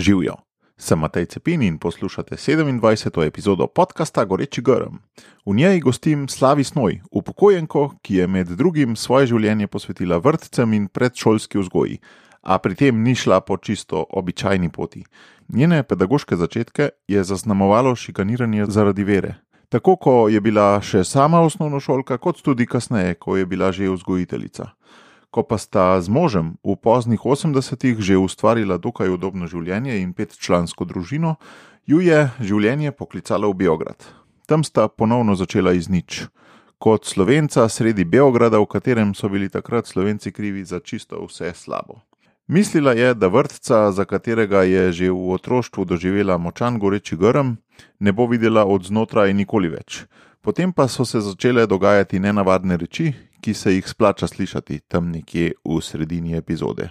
[0.00, 0.34] Živijo.
[0.76, 3.26] Sem Matej Cepin in poslušate 27.
[3.26, 4.96] epizodo podcasta Goreči Grm.
[5.46, 10.88] V njej gostim Slavi Snoj, upokojenko, ki je med drugim svoje življenje posvetila vrtcem in
[10.88, 11.98] predšolski vzgoji,
[12.42, 15.04] a pri tem ni šla po čisto običajni poti.
[15.48, 19.34] Njene pedagoške začetke je zaznamovalo šikaniranje zaradi vere.
[19.68, 24.70] Tako, ko je bila še sama osnovnošolka, kot tudi kasneje, ko je bila že vzgojiteljica
[25.30, 30.84] ko pa sta z možem v poznih 80-ih že ustvarila dokaj udobno življenje in petčlansko
[30.84, 31.38] družino,
[31.86, 33.98] ju je življenje poklicalo v Beograd.
[34.46, 36.26] Tam sta ponovno začela iz nič.
[36.80, 42.00] Kot slovenca sredi Beograda, v katerem so bili takrat slovenci krivi za čisto vse slabo.
[42.50, 47.62] Mislila je, da vrtca, za katerega je že v otroštvu doživela močan goreči grm,
[48.00, 50.08] ne bo videla od znotraj nikoli več.
[50.42, 55.52] Potem pa so se začele dogajati nenavadne reči, ki se jih splača slišati tam nekje
[55.64, 56.90] v sredini epizode.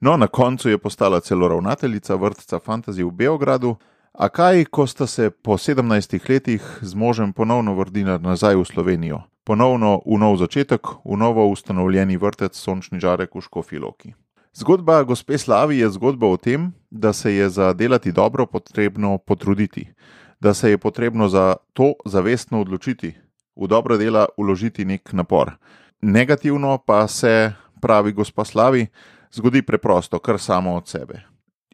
[0.00, 3.76] No, na koncu je postala celo ravnateljica vrtca Fantasy v Beogradu,
[4.12, 9.20] a kaj, ko sta se po 17 letih z možem ponovno vrnila nazaj v Slovenijo,
[9.44, 14.14] ponovno v nov začetek, v novo ustanovljeni vrtec Sončni žarek v Škofiloki.
[14.54, 19.86] Zgodba gospe Slavi je zgodba o tem, da se je za delati dobro potrebno potruditi,
[20.40, 23.14] da se je potrebno za to zavestno odločiti,
[23.58, 25.58] v dobro dela uložiti nek napor.
[26.00, 28.86] Negativno pa se, pravi gospa Slavi,
[29.32, 31.20] zgodi preprosto, kar samo od sebe.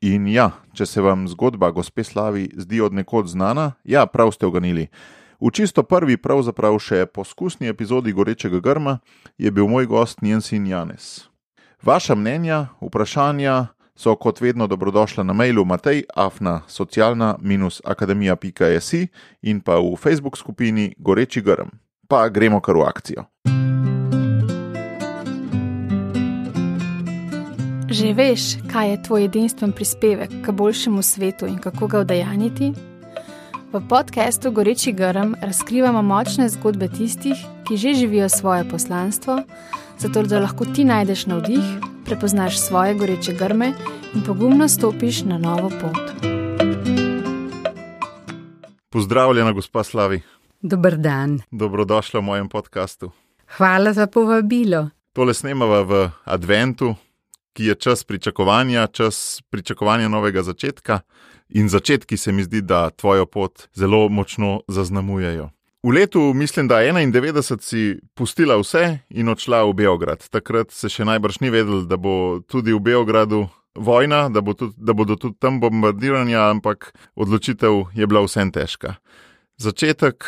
[0.03, 4.47] In ja, če se vam zgodba gospe Slavi zdi od nekod znana, ja, prav ste
[4.47, 4.89] oganili.
[5.41, 8.99] V čisto prvi, pravzaprav še poskusni epizodi Gorečega grma,
[9.39, 11.29] je bil moj gost njen sin Janes.
[11.85, 18.95] Vaša mnenja, vprašanja so kot vedno dobrodošla na mailu Matej Afna socialna-akademija.js
[19.43, 21.69] in pa v Facebook skupini Goreči grm.
[22.09, 23.25] Pa gremo kar v akcijo.
[27.95, 32.73] Že veš, kaj je tvoj edinstven prispevek k boljšemu svetu in kako ga udejaniti?
[33.73, 39.43] V podkastu Goreči grm razkrivamo močne zgodbe tistih, ki že živijo svoje poslanstvo,
[39.99, 43.73] zato da lahko ti najdeš navdih, prepoznaš svoje goreče grme
[44.15, 46.35] in pogumno stopiš na novo pot.
[48.91, 50.21] Pozdravljena, gospa Slavi.
[50.61, 51.41] Dobr dan.
[51.51, 53.11] Dobrodošla v mojem podkastu.
[53.57, 54.89] Hvala za povabilo.
[55.13, 56.95] Tole snemava v Adventu,
[57.53, 61.01] ki je čas pričakovanja, čas pričakovanja novega začetka.
[61.49, 65.51] In začetki se mi zdi, da tvojo pot zelo močno zaznamujejo.
[65.85, 70.23] V letu, mislim, da 91 si pustila vse in odšla v Beograd.
[70.33, 73.43] Takrat se še najbrž ni vedel, da bo tudi v Beogradu
[73.77, 78.95] vojna, da, bo tudi, da bodo tudi tam bombardiranja, ampak odločitev je bila vsem težka.
[79.61, 80.25] Začetek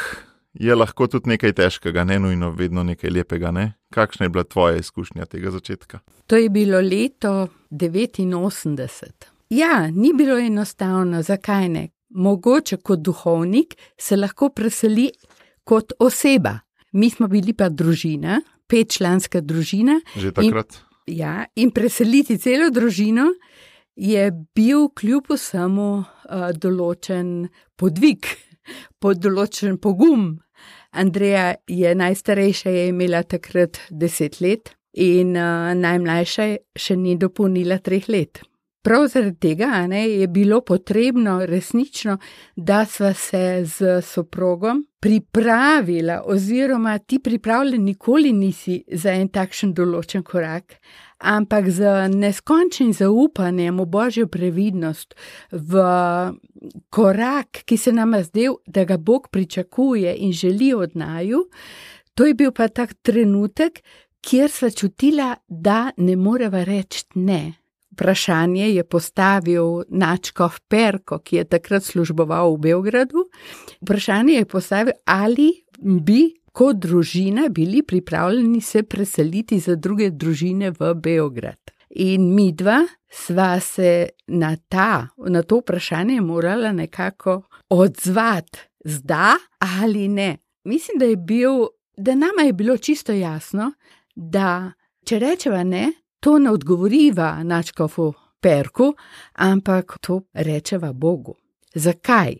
[0.60, 3.48] je lahko tudi nekaj težkega, ne nujno vedno nekaj lepega.
[3.48, 3.64] Ne?
[3.96, 6.02] Kakšna je bila tvoja izkušnja tega začetka?
[6.28, 9.32] To je bilo leto 89.
[9.56, 11.86] Ja, ni bilo enostavno, zakaj ne?
[12.12, 15.08] Mogoče kot duhovnik se lahko preseli
[15.66, 16.60] kot oseba.
[16.96, 18.40] Mi smo bili pa družina,
[18.70, 19.98] petčlanska družina.
[20.16, 20.78] Že takrat.
[21.06, 23.28] In, ja, in preseliti celo družino
[23.96, 28.28] je bil kljub vsemu uh, določen podvig,
[29.02, 30.34] pod določen pogum.
[30.96, 36.46] Andreja je najstarejša, je imela takrat deset let, in uh, najmlajša
[36.78, 38.40] še ni dopolnila treh let.
[38.86, 42.18] Prav zaradi tega ne, je bilo potrebno resnično,
[42.56, 50.22] da sva se z soprogom pripravila, oziroma ti pripravljen nikoli nisi za en takšen določen
[50.22, 50.76] korak,
[51.18, 55.18] ampak z neskončnim zaupanjem v božjo previdnost,
[55.50, 55.82] v
[56.86, 61.48] korak, ki se nam zdel, da ga Bog pričakuje in želi od naju,
[62.14, 63.82] to je bil pa tak trenutek,
[64.22, 67.65] kjer sva čutila, da ne moreva reči ne.
[67.96, 73.22] Vprašanje je postavil Načkov Perko, ki je takrat služboval v Beogradu.
[73.80, 80.92] Vprašanje je postavil, ali bi kot družina bili pripravljeni se preseliti za druge družine v
[80.94, 81.72] Beograd.
[81.90, 90.08] In mi dva sva se na, ta, na to vprašanje morala nekako odzvati, zda ali
[90.08, 90.36] ne.
[90.64, 91.52] Mislim, da je bil,
[91.96, 93.72] da nama je bilo čisto jasno,
[94.14, 94.72] da
[95.04, 95.92] če rečeva ne,
[96.26, 98.94] to ne odgovoriva načkofu perku,
[99.32, 101.36] ampak to rečeva Bogu.
[101.74, 102.34] Zakaj?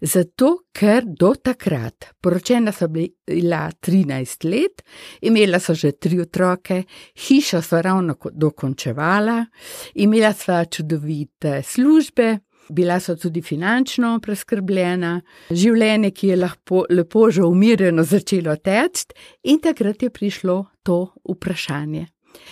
[0.00, 4.84] Zato, ker do takrat, poročena so bila 13 let,
[5.22, 6.82] imela so že tri otroke,
[7.16, 9.38] hišo so ravno dokončevala,
[9.94, 12.38] imela sva čudovite službe,
[12.68, 15.20] bila so tudi finančno preskrbljena,
[15.50, 19.08] življenje, ki je lahko lepo že umirjeno začelo teči,
[19.44, 22.06] in takrat je prišlo to vprašanje.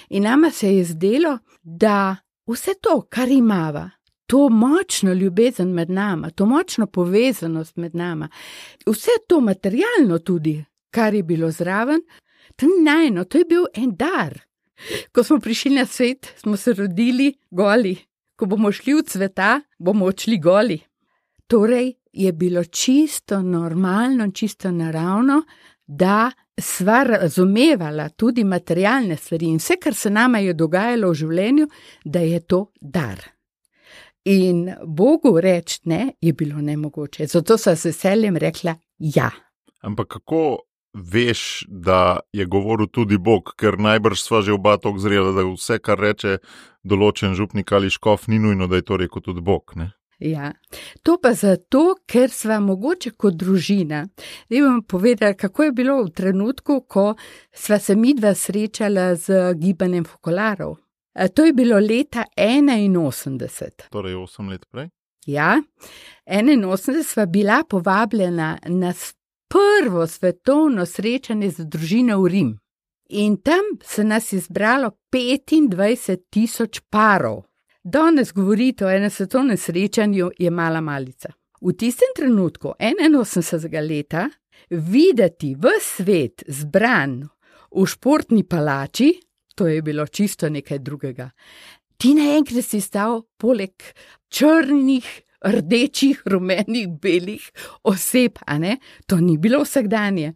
[0.08, 2.16] In nama se je zdelo, da
[2.46, 3.90] vse to, kar imamo,
[4.26, 8.28] to močno ljubezen med nami, to močno povezanost med nami,
[8.86, 12.00] vse to materialno tudi, kar je bilo zraven,
[12.56, 14.40] to ni najno, to je bil en dar.
[15.12, 17.96] Ko smo prišli na svet, smo se rodili goli,
[18.36, 20.78] ko bomo šli v sveta, bomo odšli goli.
[21.46, 25.42] Torej je bilo čisto normalno, čisto naravno,
[25.86, 31.66] da sva razumevala tudi materialne stvari in vse, kar se nama je dogajalo v življenju,
[32.04, 33.22] da je to dar.
[34.28, 37.26] In Bogu reči ne, je bilo nemogoče.
[37.26, 39.30] Zato sem se veseljem rekla ja.
[39.80, 40.58] Ampak kako
[40.92, 45.78] veš, da je govoril tudi Bog, ker najbrž sva že oba tako zrela, da vse,
[45.78, 46.38] kar reče
[46.84, 49.76] določen župnik ali škof, ni nujno, da je to rekel tudi Bog.
[49.76, 49.92] Ne?
[50.18, 50.52] Ja,
[51.02, 54.02] to pa zato, ker sva mogoče kot družina.
[54.50, 57.12] Da vam povedala, kako je bilo v trenutku, ko
[57.54, 60.76] sva se midva srečala z gibanjem Fokolarov.
[61.34, 63.88] To je bilo leta 81.
[63.90, 64.90] Torej, 8 let prej.
[65.26, 65.62] Ja,
[66.26, 68.92] 81 sva bila povabljena na
[69.48, 72.58] prvo svetovno srečanje z družino v Rim.
[73.08, 77.47] In tam se nas je zbralo 25 tisoč parov.
[77.90, 81.28] Danes govorite o enem svetovnem srečanju, je mala malica.
[81.60, 83.80] V tistem trenutku, 81.
[83.88, 84.26] leta,
[84.70, 87.22] videti v svet zbran
[87.72, 89.14] v športni palači,
[89.56, 91.30] to je bilo čisto nekaj drugega.
[91.96, 93.72] Ti naenkrat si stal poleg
[94.28, 95.08] črnih,
[95.44, 97.50] rdečih, rumenih, belih
[97.82, 98.78] oseb, a ne?
[99.06, 100.32] To ni bilo vsakdanje.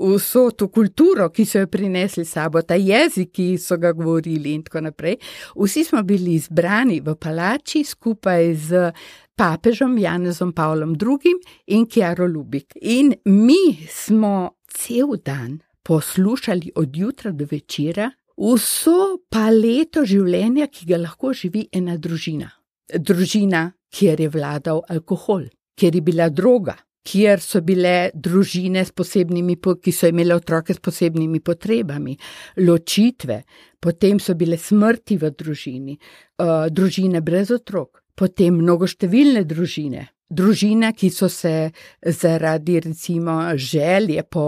[0.00, 4.62] Vso to kulturo, ki so jo prinesli sabo, ta jezik, ki so ga govorili, in
[4.62, 5.18] tako naprej.
[5.56, 8.92] Vsi smo bili izbrani v palači skupaj z
[9.36, 11.36] papežom Janezom Pavlom II.
[11.66, 12.76] in Kjaro Lubik.
[12.80, 20.98] In mi smo cel dan poslušali od jutra do večera vso paleto življenja, ki ga
[20.98, 22.61] lahko živi ena družina.
[22.98, 25.46] Družina, kjer je vladal alkohol,
[25.78, 31.40] kjer je bila droga, kjer so bile družine, posebnimi, ki so imele otroke s posebnimi
[31.40, 32.16] potrebami,
[32.62, 33.42] ločitve,
[33.80, 40.08] potem so bile smrti v družini, uh, družine brez otrok, potem mnogoštevilne družine.
[40.32, 44.44] Družine, ki so se zaradi recimo želje po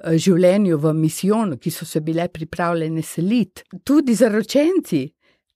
[0.00, 5.02] življenju v misijonu, ki so se bile pripravljene seliti, tudi zaročenci,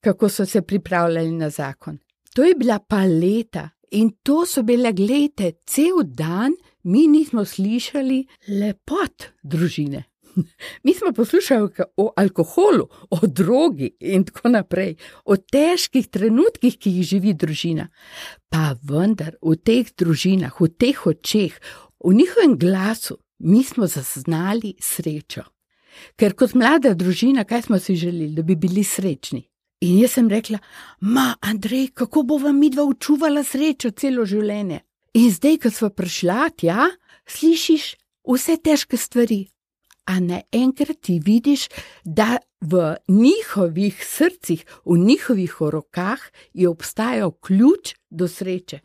[0.08, 1.98] kako so se pripravljali na zakon.
[2.34, 6.52] To je bila paleta in to so bile, gledajte, cel dan
[6.82, 10.04] mi nismo slišali lepot družine.
[10.84, 14.94] Mi smo poslušali o alkoholu, o drogi in tako naprej,
[15.24, 17.88] o težkih trenutkih, ki jih živi družina.
[18.48, 21.58] Pa vendar v teh družinah, v teh očeh,
[22.04, 25.42] v njihovem glasu, mi smo zaznali srečo.
[26.16, 29.42] Ker kot mlada družina, kaj smo si želeli, da bi bili srečni?
[29.80, 30.58] In jaz sem rekla,
[31.00, 34.80] ma, Andrej, kako bo vam midva učuvala srečo celo življenje?
[35.14, 36.88] In zdaj, ko smo prišla tja,
[37.30, 37.84] slišiš
[38.26, 39.44] vse težke stvari.
[40.08, 41.68] A naenkrat ti vidiš,
[42.04, 46.20] da v njihovih srcih, v njihovih rokah
[46.52, 48.80] je obstajal ključ do sreče.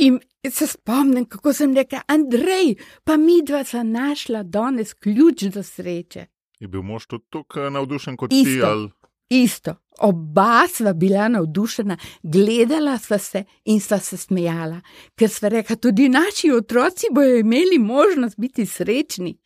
[0.00, 6.26] In se spomnim, kako sem rekla, Andrej, pa midva sta našla danes ključ do sreče.
[6.60, 8.50] Je bil mož tudi tako navdušen kot Isto.
[8.50, 8.62] ti?
[8.62, 8.88] Ali...
[9.30, 14.80] Isto, oba sva bila navdušena, gledala sva se in sva se smejala,
[15.14, 19.36] ker sva rekla, tudi naši otroci bodo imeli možnost biti srečni.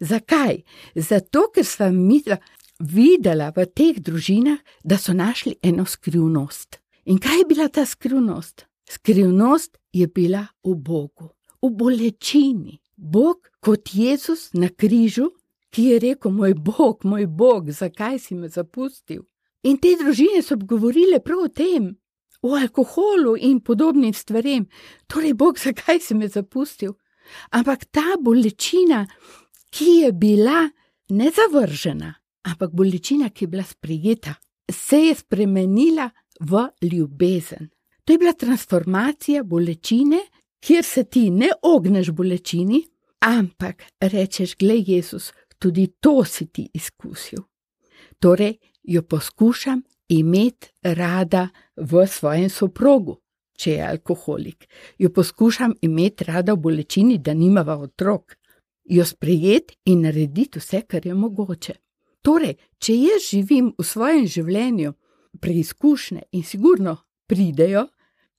[0.00, 0.62] Zakaj?
[0.94, 2.22] Zato, ker sva mi
[2.78, 6.78] videla v teh družinah, da so našli eno skrivnost.
[7.04, 8.66] In kaj je bila ta skrivnost?
[8.90, 11.32] Skrivnost je bila v Bogu,
[11.62, 12.78] v bolečini.
[12.96, 15.32] Bog kot Jezus na križu,
[15.70, 19.24] ki je rekel: Moj Bog, moj Bog, zakaj si me zapustil?
[19.62, 21.92] In te družine so govorile prav o tem,
[22.42, 24.66] o alkoholu in podobnim stvarem.
[25.06, 26.96] Torej, Bog, zakaj si me zapustil?
[27.54, 29.06] Ampak ta bolečina,
[29.70, 30.66] ki je bila
[31.10, 32.10] ne zavržena,
[32.50, 34.34] ampak bolečina, ki je bila sprijeta,
[34.70, 37.70] se je spremenila v ljubezen.
[38.04, 40.18] To je bila transformacija bolečine,
[40.60, 42.82] kjer se ti ne ogneš bolečini,
[43.20, 47.46] ampak rečeš: Glej, Jezus, tudi to si ti izkusil.
[48.18, 53.18] Torej, jo poskušam imeti rada v svojem soprogu,
[53.56, 54.68] če je alkoholik.
[54.98, 58.36] Jo poskušam imeti rada v bolečini, da nimava otrok.
[58.84, 61.74] Jo sprejeti in narediti vse, kar je mogoče.
[62.22, 64.92] Torej, če jaz živim v svojem življenju
[65.40, 66.96] preizkušnje in sigurno
[67.26, 67.86] pridejo,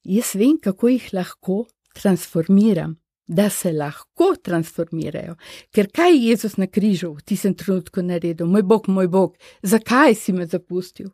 [0.03, 1.63] jaz vem, kako jih lahko
[1.95, 2.97] transformiram
[3.27, 5.36] da se lahko transformirajo.
[5.72, 8.48] Ker kaj je Jezus na križu v tistem trenutku naredil?
[8.48, 11.10] Moj Bog, moj Bog, zakaj si me zapustil?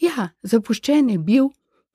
[0.00, 1.50] Ja, zapuščen je bil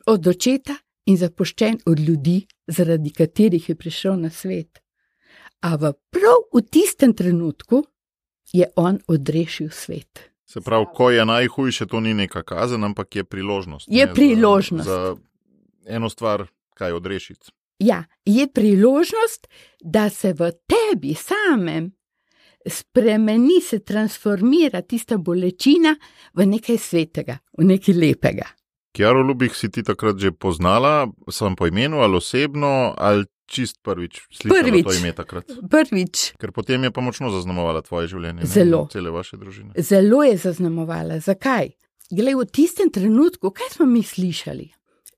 [0.05, 4.79] od očeta in zapuščen od ljudi, zaradi katerih je prišel na svet.
[5.63, 7.83] A v prav v tistem trenutku
[8.53, 10.29] je on odrešil svet.
[10.45, 13.87] Se pravi, ko je najhujše, to ni neka kazen, ampak je priložnost.
[13.89, 14.87] Je ne, priložnost.
[14.87, 16.45] Za, za eno stvar,
[16.75, 17.51] kaj odrešiti.
[17.83, 19.47] Ja, je priložnost,
[19.83, 21.91] da se v tebi samem
[22.63, 25.95] spremeni, se transformira tista bolečina
[26.33, 28.47] v nekaj svetega, v nekaj lepega.
[28.93, 34.21] Kjaro Lubih si ti takrat že poznala, sem po imenu ali osebno, ali čist prvič
[34.31, 34.85] slišala Prvič.
[34.85, 35.45] to ime takrat?
[35.69, 38.41] Prvič, Ker potem je pa močno zaznamovala tvoje življenje.
[38.41, 38.85] ne, Zelo.
[38.85, 39.73] in Cele vaše družine.
[39.75, 41.19] zelo je zaznamovala.
[41.19, 41.73] Zakaj?
[42.11, 44.69] Glej, v tistem trenutku, kaj smo mi slišali?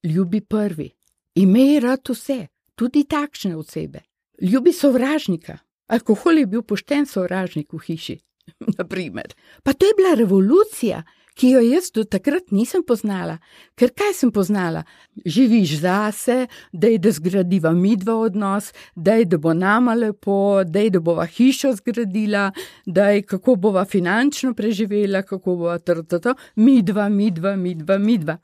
[0.06, 0.90] Ljubi prvi,
[1.36, 4.04] imej rad vse, tudi takšne osebe.
[4.42, 5.58] Ljubi sovražnika.
[5.88, 8.18] Alkohol je bil pošten sovražnik v hiši.
[8.78, 9.36] Naprimer.
[9.64, 11.04] Pa to je bila revolucija,
[11.36, 13.38] ki jo jaz do takrat nisem poznala.
[13.76, 14.86] Ker kaj sem poznala?
[15.26, 16.38] Živiš zase,
[16.72, 21.00] da je da zgradiva midva odnos, da je da bo nama lepo, da je da
[21.00, 22.52] bova hišo zgradila,
[22.86, 28.38] da je kako bova finančno preživela, kako bova trto, midva, midva, midva, midva.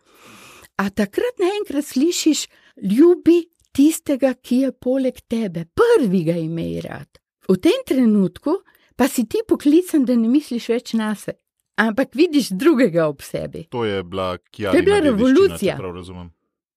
[0.76, 2.48] A takrat naenkrat slišiš,
[2.82, 7.22] ljubi tistega, ki je poleg tebe, prvi ga imej rad.
[7.50, 8.62] V tem trenutku
[8.96, 11.40] pa si ti poklican, da ne misliš več na sebe,
[11.82, 13.66] ampak vidiš drugega ob sebi.
[13.74, 14.36] To je bila.
[14.38, 15.78] To je bila revolucija.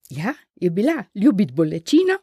[0.09, 2.17] Ja, je bila ljubiti bolečino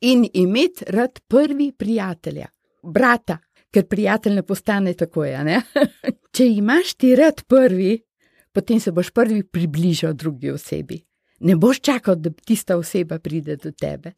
[0.00, 2.46] in imeti rad prvi prijatelja,
[2.82, 3.38] brata,
[3.70, 5.24] ker prijatelj ne postane tako.
[5.24, 5.62] Ja, ne?
[6.34, 7.98] Če imaš ti rad prvi,
[8.52, 11.00] potem se boš prvi približal drugi osebi.
[11.44, 14.14] Ne boš čakal, da tista oseba pride do tebe.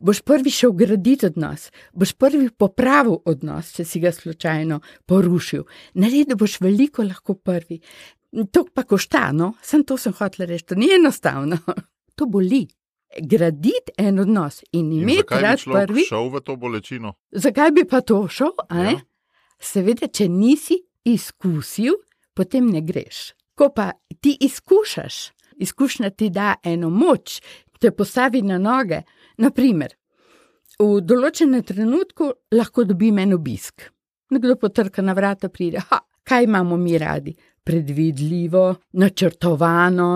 [0.00, 5.66] Boš prvi šel graditi odnos, boš prvi popravil odnos, če si ga slučajno porušil.
[5.94, 7.80] Naredil boš veliko lahko prvi.
[8.56, 11.58] To pa košta, no, sem to sem hotel reči, to ni enostavno.
[12.20, 12.66] To boli.
[13.24, 16.02] Graditi en odnos in imeti zakaj bi rad prvi.
[16.04, 17.14] šel v to bolečino?
[17.32, 18.52] Zakaj bi pa to šel?
[18.68, 18.98] Ja.
[19.60, 20.76] Seveda, če nisi
[21.08, 21.96] izkusil,
[22.36, 23.32] potem ne greš.
[23.56, 27.40] Ko pa ti izkušaš, izkušnja ti da eno moč,
[27.80, 29.02] te postavi na noge.
[29.42, 29.94] Naprimer,
[30.78, 33.88] v določenem trenutku lahko dobim en obisk.
[34.32, 35.82] Nekdo potrka na vrata, pride.
[35.90, 37.34] Ha, kaj imamo mi radi?
[37.64, 40.12] Predvidljivo, načrtovano.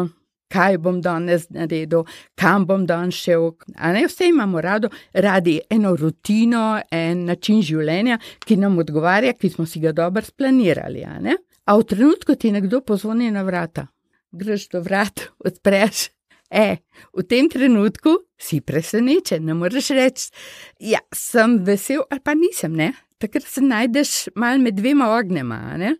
[0.47, 2.05] Kaj bom danes naredil,
[2.39, 3.49] kam bom danes šel.
[3.75, 9.67] Ne vse imamo rado, radi eno rutino, en način življenja, ki nam odgovarja, ki smo
[9.67, 11.03] si ga dobro splanirali.
[11.03, 11.19] A,
[11.67, 13.89] a v trenutku ti nekdo pozvoni na vrata,
[14.37, 16.11] greš do vrat, odpreš.
[16.51, 16.79] E,
[17.11, 20.31] v tem trenutku si presenečen, ne moreš reči,
[20.79, 22.77] ja, sem vesel ali pa nisem.
[22.77, 22.93] Ne?
[23.19, 25.59] Takrat se najdeš mal med dvema ognjema.
[25.73, 25.97] a ne?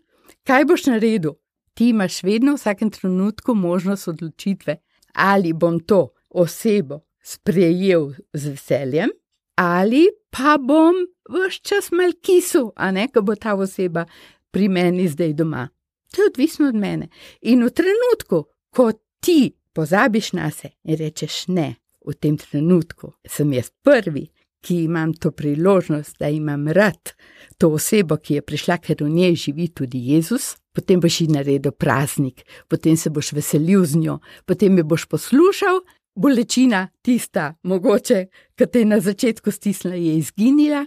[0.47, 1.35] Kaj boš naredil?
[1.75, 4.77] Ti imaš vedno v vsakem trenutku možnost odločitve,
[5.13, 9.11] ali bom to osebo sprejel z veseljem,
[9.55, 10.95] ali pa bom
[11.29, 14.05] vse čas mal kisu, a ne, ko bo ta oseba
[14.51, 15.67] pri meni zdaj doma.
[16.11, 17.09] To je odvisno od mene.
[17.41, 23.53] In v trenutku, ko ti pozabiš na se in rečeš ne, v tem trenutku sem
[23.53, 24.27] jaz prvi,
[24.61, 27.13] ki imam to priložnost, da imam rad
[27.57, 30.55] to osebo, ki je prišla, ker v njej živi tudi Jezus.
[30.73, 35.81] Potem boš ji naredil praznik, potem se boš veselil z njo, potem jo boš poslušal,
[36.15, 38.25] bolečina, tista, mogoče,
[38.57, 40.85] ki te je na začetku stisnila, je izginila,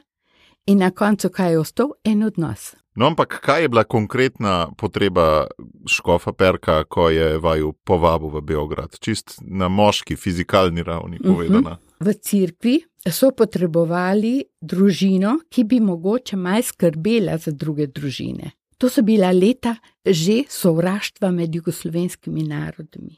[0.67, 2.75] in na koncu kaj je ostal en odnos.
[2.97, 5.47] No, ampak kaj je bila konkretna potreba
[5.87, 8.99] škofa Perka, ko je vaju povabil v Beograd?
[8.99, 11.29] Čist na moški, fizikalni ravni Mhm.
[11.29, 11.79] povedana.
[12.01, 18.51] V cerkvi so potrebovali družino, ki bi mogoče maj skrbela za druge družine.
[18.79, 23.17] To so bila leta že sovraštva med jugoslovenskimi narodmi.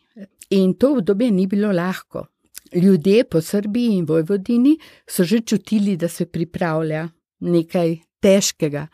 [0.50, 2.26] In to obdobje ni bilo lahko.
[2.74, 4.76] Ljudje po Srbiji in Vojvodini
[5.06, 7.08] so že čutili, da se pripravlja
[7.40, 8.86] nekaj težkega.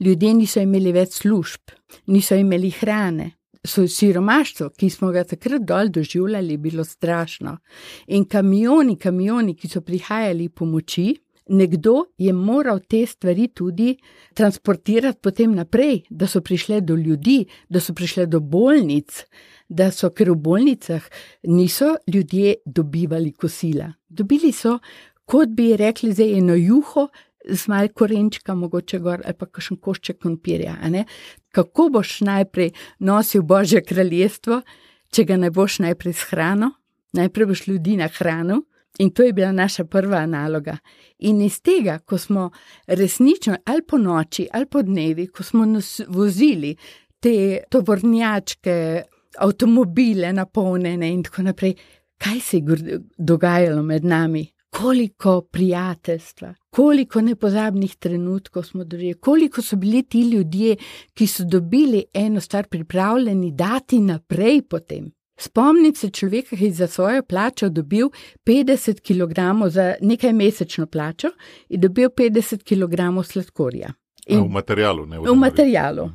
[0.00, 1.74] Ljudje niso imeli več služb,
[2.14, 3.32] niso imeli hrane.
[3.68, 7.56] Siromaštvo, ki smo ga takrat dol doživljali, bilo strašno.
[8.14, 11.10] In kamioni, kamioni, ki so prihajali pomoči,
[11.48, 13.96] nekdo je moral te stvari tudi
[14.34, 19.24] transportirati potem naprej, da so prišle do ljudi, da so prišle do bolnic,
[19.68, 21.04] da so, ker v bolnicah
[21.42, 23.92] niso ljudje dobivali kosila.
[24.08, 24.78] Dobili so,
[25.24, 27.08] kot bi rekli, zdaj eno juho.
[27.48, 30.76] Z malo korenčka, mogoče gor ali pa kakšen košček krompirja.
[30.82, 31.04] a ne?
[31.52, 34.62] Kako boš najprej nosil Božje kraljestvo,
[35.10, 36.72] če ga ne boš najprej s hrano,
[37.12, 38.62] najprej boš ljudi nahranil.
[38.98, 40.76] In to je bila naša prva naloga.
[41.18, 42.50] In iz tega, ko smo
[42.86, 45.64] resnično ali po noči ali po dnevi, ko smo
[46.08, 46.76] vozili
[47.20, 49.02] te tovornjačke,
[49.38, 51.74] avtomobile napolnjene in tako naprej,
[52.18, 54.46] kaj se je dogajalo med nami,
[54.80, 60.76] koliko prijateljstva, koliko nepozabnih trenutkov smo doživeli, koliko so bili ti ljudje,
[61.14, 65.10] ki so dobili eno stvar pripravljeni dati naprej potem.
[65.40, 68.08] Spomnim se človeka, ki je za svojo plačo dobil
[68.46, 71.28] 50 kg za nekaj mesečno plačo
[71.68, 73.92] in dobil 50 kg sladkorja.
[74.26, 75.34] In, v materialu, ne v denarju.
[75.34, 76.10] V materialu,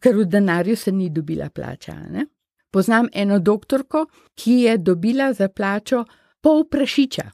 [0.00, 1.94] ker v denarju se ni dobila plača.
[1.94, 2.26] Ne?
[2.70, 6.04] Poznam eno doktorko, ki je dobila za plačo
[6.40, 7.30] pol prašiča.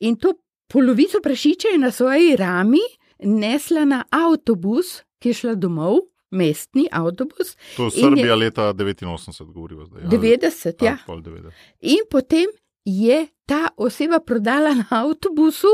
[0.00, 0.34] In to
[0.68, 2.84] polovico prašiča je na svoji rami
[3.18, 5.98] nesla na avtobus, ki je šla domov,
[6.30, 7.56] mestni avtobus.
[7.76, 10.02] To je Srbija je, leta 89, govorimo zdaj.
[10.02, 10.96] 90, ja.
[11.06, 11.50] 90.
[11.80, 12.46] In potem
[12.84, 15.68] je ta oseba prodala na avtobusu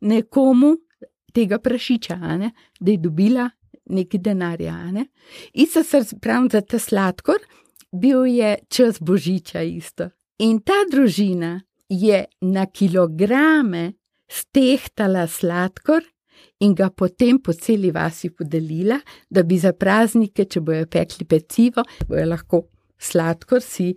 [0.00, 0.76] nekomu
[1.32, 2.50] tega prašiča, ne?
[2.80, 3.50] da je dobila
[3.84, 4.92] nekaj denarja.
[4.92, 5.06] Ne?
[5.52, 7.38] Isto se pravi za ta sladkor,
[7.92, 10.10] bil je čas božiča isto.
[10.38, 11.60] In ta družina
[11.90, 13.92] je na kilograme
[14.30, 16.04] stehtala sladkor
[16.60, 21.84] in ga potem po celi vasi podelila, da bi za praznike, če bojo pekli pecivo,
[22.08, 22.62] bojo lahko
[23.00, 23.94] sladkor si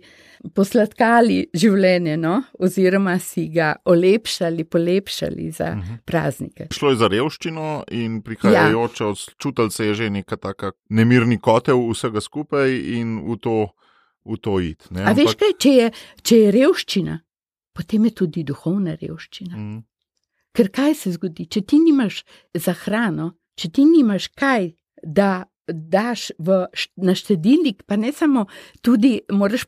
[0.56, 2.38] posladkali življenje, no?
[2.60, 5.92] oziroma si ga olepšali, polepšali za uh mhm.
[5.92, 5.98] -huh.
[6.04, 6.66] praznike.
[6.72, 9.14] Šlo je za revščino in prihajajoče, ja.
[9.38, 13.68] čutil se je že neka taka nemirni kotel vsega skupaj in v to,
[14.24, 14.82] v to id.
[14.90, 15.16] A Ampak...
[15.16, 15.90] veš kaj, če je,
[16.22, 17.20] če je revščina,
[17.74, 19.56] potem je tudi duhovna revščina.
[19.56, 19.82] -huh.
[20.54, 24.70] Ker kaj se zgodi, če ti nimaš za hrano, če ti nimaš kaj,
[25.02, 26.66] da daš v
[26.96, 28.46] naštedilnik, pa ne samo,
[28.82, 29.66] tudi moraš,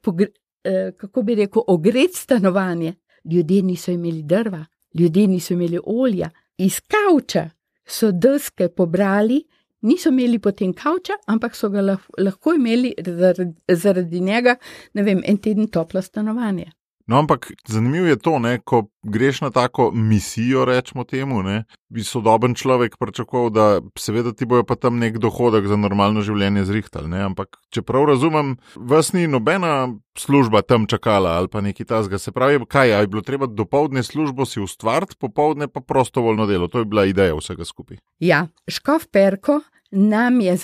[0.65, 2.95] eh, kako bi rekel, ogreti stanovanje.
[3.25, 7.51] Ljudje niso imeli drva, ljudje niso imeli olja, iz kavča
[7.87, 9.43] so deske pobrali,
[9.81, 11.83] niso imeli potem kavča, ampak so ga
[12.19, 14.57] lahko imeli zaradi, zaradi njega,
[14.95, 16.71] ne vem, en teden toplo stanovanje.
[17.07, 22.03] No, ampak zanimivo je to, ne, ko greš na tako misijo, rečemo temu, ne, bi
[22.05, 23.67] sodoben človek pričakoval, da
[23.99, 27.07] seveda ti bojo pa tam nek dohodek za normalno življenje zrihtali.
[27.13, 29.87] Ne, ampak če prav razumem, vas ni nobena
[30.19, 32.19] služba tam čakala ali pa neki tasga.
[32.19, 36.67] Se pravi, kaj je bilo treba dopoledne službo si ustvariti, popoldne pa prostovoljno delo.
[36.69, 38.03] To je bila ideja vsega skupaj.
[38.19, 39.61] Ja, škof Perko.
[39.91, 40.57] Nam je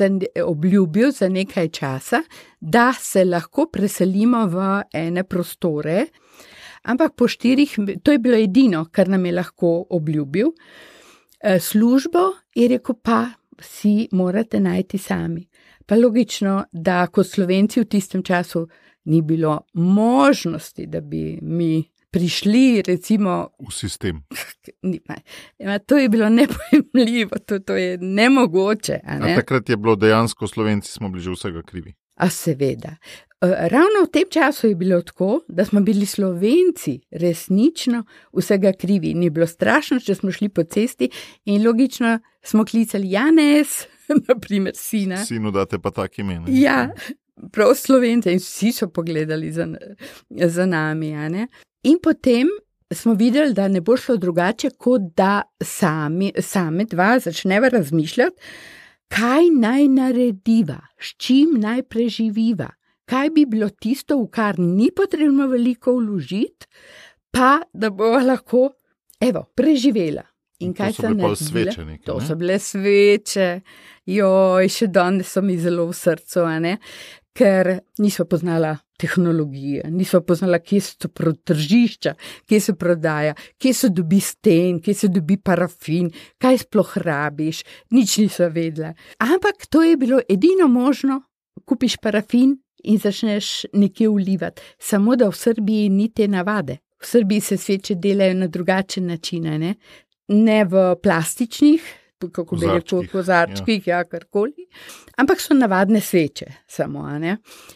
[0.44, 2.22] obljubil za nekaj časa,
[2.61, 6.06] da se lahko preselimo v ene prostore,
[6.82, 10.50] ampak po štirih, to je bilo edino, kar nam je lahko obljubil.
[11.40, 12.18] E, službo
[12.54, 13.26] je rekel, pa
[13.61, 15.46] si morate najti sami.
[15.87, 18.66] Pa logično, da kot slovenci v tistem času
[19.04, 24.22] ni bilo možnosti, da bi mi prišli recimo, v sistem.
[25.59, 29.01] Ja, to je bilo nepojemljivo, to, to je nemogoče.
[29.20, 29.35] Ne?
[29.35, 31.94] Takrat je bilo dejansko, slovenci smo bili že vsega krivi.
[32.16, 32.96] A seveda.
[33.42, 39.14] Eh, ravno v tem času je bilo tako, da smo bili slovenci resnično vsega krivi.
[39.14, 41.11] Ni bilo strašno, če smo šli po cesti
[41.44, 43.87] in logično smo klicali Janes,
[44.29, 45.25] naprimer sina.
[45.25, 46.44] Sinu date pa tak imen.
[46.48, 46.92] Ja,
[47.53, 49.66] prav slovence in vsi so pogledali za,
[50.31, 51.12] za nami.
[51.82, 52.48] In potem
[52.92, 58.36] smo videli, da ne bo šlo drugače, kot da sami, same dva začneva razmišljati,
[59.12, 62.70] kaj naj narediva, s čim naj preživiva
[63.12, 66.66] kaj bi bilo tisto, v kar ni potrebno veliko vložiti,
[67.30, 68.70] pa da bo lahko,
[69.20, 70.24] evo, preživela.
[70.62, 71.84] In kaj so bile sveče?
[71.84, 73.48] Nekaj, to so bile sveče,
[74.14, 76.46] joj, še danes so mi zelo v srcu,
[77.34, 81.10] ker niso poznala tehnologije, niso poznala, kje so
[81.44, 82.14] tržišča,
[82.48, 88.18] kje se prodaja, kje se dobi sten, kje se dobi parafin, kaj sploh rabiš, nič
[88.22, 88.94] niso vedela.
[89.18, 91.22] Ampak to je bilo edino možno,
[91.66, 94.62] kupiš parafin, in začneš nekje ulivati.
[94.78, 96.78] Samo da v Srbiji ni te navade.
[97.02, 99.74] V Srbiji se sveče delajo na drugačen način, ne,
[100.28, 101.82] ne v plastičnih,
[102.30, 104.66] kako bi rekel, kozarčkih, ja, ja karkoli,
[105.16, 106.46] ampak so navadne sveče.
[106.66, 107.08] Samo,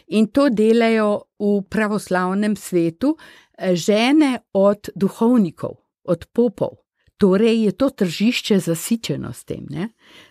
[0.07, 6.77] in to delajo v pravoslavnem svetu eh, žene od duhovnikov, od popov.
[7.17, 9.65] Torej je to tržišče zasičeno s tem.
[9.69, 9.89] Ne?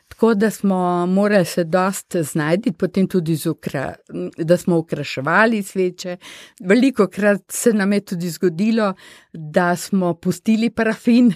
[0.09, 3.95] Tako da smo morali se dosti znajti, potem tudi ukra,
[4.39, 6.17] da smo ukraševali sveče.
[6.61, 8.95] Veliko krat se nam je tudi zgodilo,
[9.33, 11.33] da smo pustili parafin,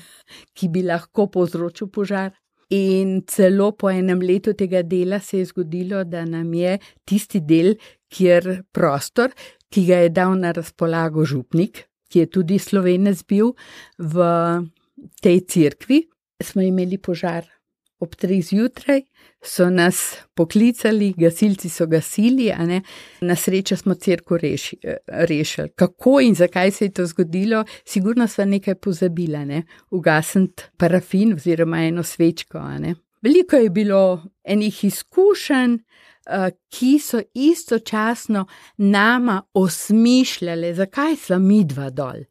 [0.54, 2.30] ki bi lahko povzročil požar.
[2.70, 7.74] In celo po enem letu tega dela se je zgodilo, da nam je tisti del,
[8.10, 9.34] kjer prostor,
[9.70, 13.54] ki ga je dal na razpolago župnik, ki je tudi slovenec bil
[13.98, 14.28] v
[15.22, 16.04] tej cerkvi,
[16.42, 17.46] smo imeli požar
[18.00, 19.02] ob treh zjutraj,
[19.42, 22.52] so nas poklicali, gasilci so gasili,
[23.20, 24.76] na srečo smo crkvo reši,
[25.06, 25.68] rešili.
[25.68, 29.62] Kako in zakaj se je to zgodilo, sigurno smo nekaj pozabili, ne?
[29.90, 32.58] ugasniti parafin oziroma eno svečko.
[33.22, 35.78] Veliko je bilo enih izkušenj,
[36.68, 42.30] ki so istočasno nama osmišljale, zakaj smo mi dva dol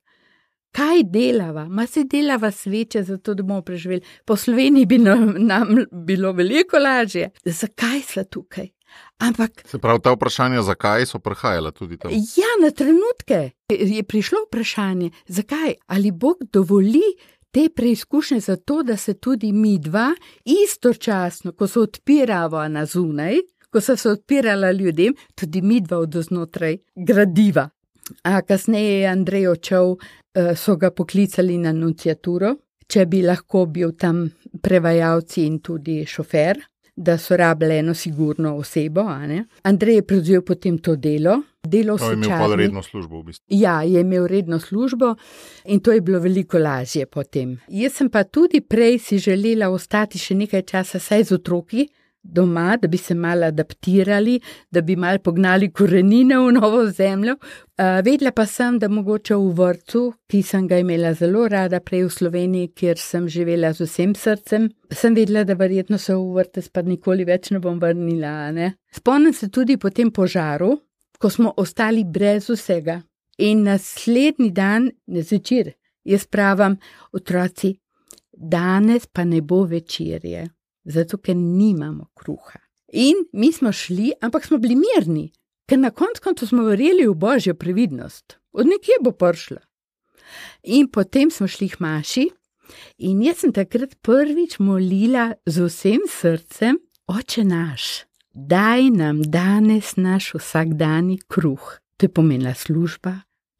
[0.71, 4.01] kaj delava, ma se delava sveče, zato da bomo preživeli.
[4.25, 7.29] Po Sloveniji bi nam, nam bilo veliko lažje.
[7.45, 8.69] Zakaj smo tukaj?
[9.17, 12.11] Ampak, se pravi, ta vprašanja, zakaj so prihajala tudi tam?
[12.11, 17.03] Ja, na trenutke je prišlo vprašanje, zakaj ali Bog dovoli
[17.51, 20.13] te preizkušnje za to, da se tudi mi dva
[20.45, 23.35] istočasno, ko se odpiramo na zunaj,
[23.69, 27.69] ko so se odpirala ljudem, tudi mi dva od znotraj gradiva.
[28.23, 32.55] A kasneje je Andrej odšel, eh, so ga poklicali na nunciaturo,
[32.87, 34.25] če bi lahko bil tam
[34.61, 36.57] prevajalci in tudi šofer,
[36.99, 39.05] da so rabile eno sigurno osebo.
[39.63, 41.41] Andrej je prevzel potem to delo.
[41.63, 43.45] Delo je imel pa redno službo, v bistvu.
[43.49, 45.15] Ja, je imel redno službo
[45.65, 47.57] in to je bilo veliko lažje potem.
[47.67, 51.87] Jaz sem pa tudi prej si želela ostati še nekaj časa, saj z otroki,
[52.23, 54.39] doma, da bi se malo adaptirali,
[54.71, 57.33] da bi malo pognali korenine v novo zemljo.
[57.33, 62.05] Uh, vedela pa sem, da mogoče v vrtu, ki sem ga imela zelo rada, prej
[62.05, 66.61] v Sloveniji, kjer sem živela z vsem srcem, sem vedela, da verjetno se v vrte
[66.61, 68.51] spad nikoli več ne bom vrnila.
[68.51, 68.73] Ne?
[68.91, 70.75] Spomnim se tudi po tem požaru,
[71.19, 73.01] ko smo ostali brez vsega.
[73.39, 75.71] In naslednji dan, ne zvečer,
[76.03, 76.75] jaz pravim,
[77.15, 77.77] otroci,
[78.35, 80.49] danes pa ne bo večerje
[80.89, 82.59] zato ker nimamo kruha.
[82.93, 85.29] In mi smo šli, ampak smo bili mirni,
[85.69, 89.61] ker na koncu smo verjeli v božjo previdnost, od nekje bo prišla.
[90.63, 92.25] In potem smo šli k maši,
[92.97, 100.33] in jaz sem takrat prvič molila z vsem srcem, oče naš, daj nam danes naš
[100.37, 101.77] vsakdani kruh.
[101.97, 103.19] To je pomenila služba,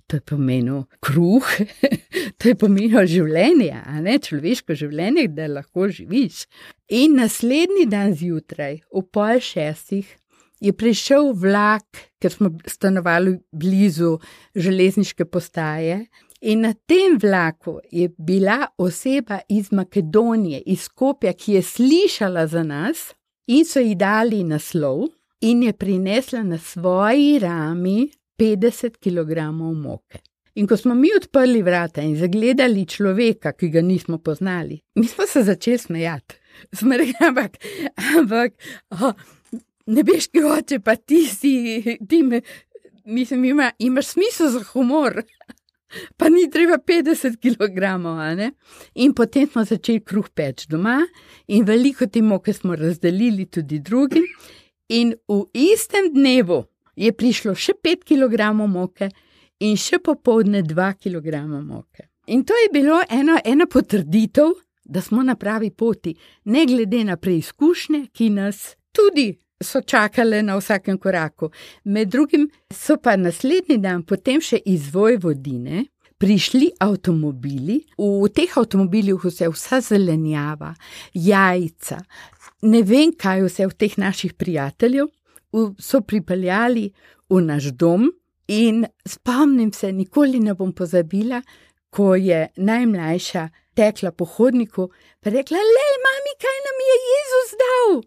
[0.09, 1.45] to je pomenil kruh,
[2.41, 6.47] to je pomenilo življenje, a ne človeško življenje, da lahko živiš.
[6.97, 10.09] In naslednji dan zjutraj, v pol šestih,
[10.59, 11.85] je prišel vlak,
[12.19, 14.17] ker smo stanovali blizu
[14.55, 16.07] železniške postaje.
[16.41, 22.63] In na tem vlaku je bila oseba iz Makedonije, iz Skopja, ki je slišala za
[22.63, 23.11] nas,
[23.47, 25.07] in so ji dali naslov,
[25.41, 30.21] in je prinesla na svoji rami 50 kg moke.
[30.55, 35.27] In ko smo mi odprli vrata in zagledali človeka, ki ga nismo poznali, mi smo
[35.27, 36.35] se začeli smejati.
[36.73, 37.57] Smo rekli, ampak,
[38.17, 38.53] ampak
[38.89, 39.13] oh,
[39.87, 41.53] ne veš, ki hoče, pa ti si,
[42.09, 42.41] ti me,
[43.05, 45.21] mislim, ima, imaš smisel za humor.
[46.17, 48.51] Pa ni treba 50 kg.
[48.95, 50.99] In potem smo začeli kruh peč doma,
[51.47, 54.27] in veliko te moke smo razdelili tudi drugim.
[54.89, 56.63] In v istem dnevu
[56.99, 59.09] je prišlo še 5 kg moke
[59.63, 62.09] in še popoldne 2 kg moke.
[62.29, 64.53] In to je bilo eno, ena potrditev,
[64.85, 69.31] da smo na pravi poti, ne glede na preizkušnje, ki nas tudi
[69.61, 71.51] so čakale na vsakem koraku.
[71.83, 75.85] Med drugim so pa naslednji dan potem še izvoj vodine.
[76.19, 80.73] Prišli avtomobili, v teh avtomobilih vse, vsa zelenjava,
[81.15, 82.01] jajca,
[82.67, 85.07] ne vem kaj vse v teh naših prijateljev,
[85.79, 86.91] so pripeljali
[87.29, 88.09] v naš dom,
[88.49, 91.41] in spomnim se, nikoli ne bom pozabila,
[91.89, 94.89] ko je najmlajša tekla po hodniku
[95.25, 98.01] in rekla: Le, mami, kaj nam je Jezus dal?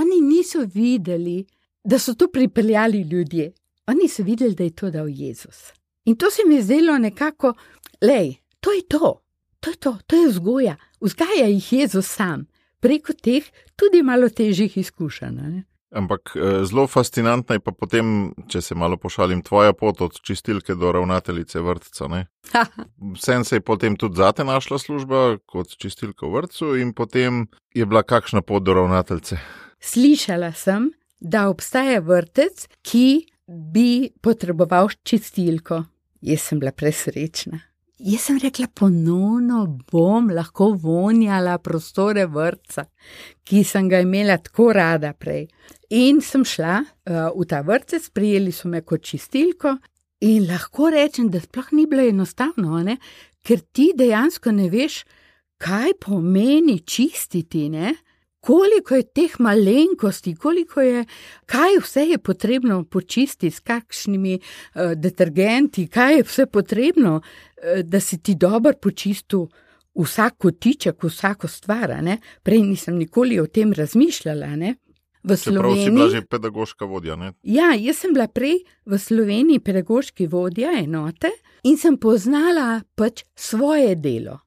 [0.00, 1.46] Oni niso videli,
[1.84, 3.52] da so to pripeljali ljudje,
[3.86, 5.72] oni so videli, da je to dal Jezus.
[6.04, 7.54] In to se mi je zdelo nekako,
[8.02, 9.22] le, to je to,
[9.60, 12.46] to je to, to je vzgoja, vzgaja jih Jezus sam,
[12.80, 13.44] preko teh
[13.76, 15.62] tudi malo težjih izkušenj.
[15.94, 20.74] Ampak eh, zelo fascinantna je pa potem, če se malo pošalim, tvoja pot od čistilke
[20.74, 22.08] do ravnateljice vrtca.
[23.14, 27.86] Vsem se je potem tudi zate našla služba kot čistilka v vrtu, in potem je
[27.86, 29.38] bila kakšna pot do ravnateljice.
[29.80, 35.84] Slišala sem, da obstaja vrtec, ki bi potreboval čistilko.
[36.26, 37.60] Jaz sem bila presrečna.
[37.96, 42.84] Jaz sem rekla, ponovno bom lahko vonjala prostore vrca,
[43.40, 45.46] ki sem ga imela tako rada prej.
[45.96, 49.78] In sem šla uh, v ta vrtec, prijeli so me kot čistilko,
[50.28, 52.98] in lahko rečem, da sploh ni bilo enostavno, ne?
[53.40, 55.00] ker ti dejansko ne veš,
[55.56, 57.70] kaj pomeni čistiti.
[57.72, 57.94] Ne?
[58.46, 61.04] Koliko je teh malenkosti, koliko je,
[61.50, 68.00] kaj vse je potrebno počistiti, s kakšnimi uh, detergenti, kaj je vse potrebno, uh, da
[68.00, 69.48] si ti dobro počistil
[69.96, 71.96] vsak kotiček, vsako stvar.
[72.02, 72.18] Ne?
[72.42, 74.56] Prej nisem nikoli o tem razmišljala.
[74.56, 74.74] Ne?
[75.26, 76.30] v Čeprav si bila že Sloveniji.
[76.30, 77.16] pedagoška vodja.
[77.16, 77.32] Ne?
[77.42, 81.32] Ja, jaz sem bila prej v Sloveniji pedagoški vodja enote
[81.66, 84.38] in sem poznala pač svoje delo.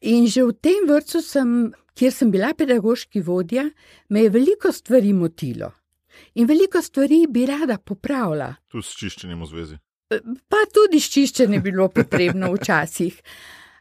[0.00, 3.68] In že v tem vrtu, sem, kjer sem bila pedagoški vodja,
[4.08, 5.72] me je veliko stvari motilo.
[6.34, 8.54] In veliko stvari bi rada popravila.
[8.70, 9.78] Tu s čiščenjem v zvezi.
[10.50, 13.20] pa tudi ščiščenje je bilo potrebno včasih.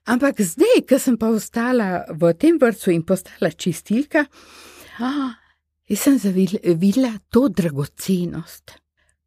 [0.09, 4.25] Ampak zdaj, ko sem pa ostala v tem vrtu in postala čistilka,
[4.99, 5.09] a,
[5.89, 8.77] jaz sem zavil- videla to dragocenost.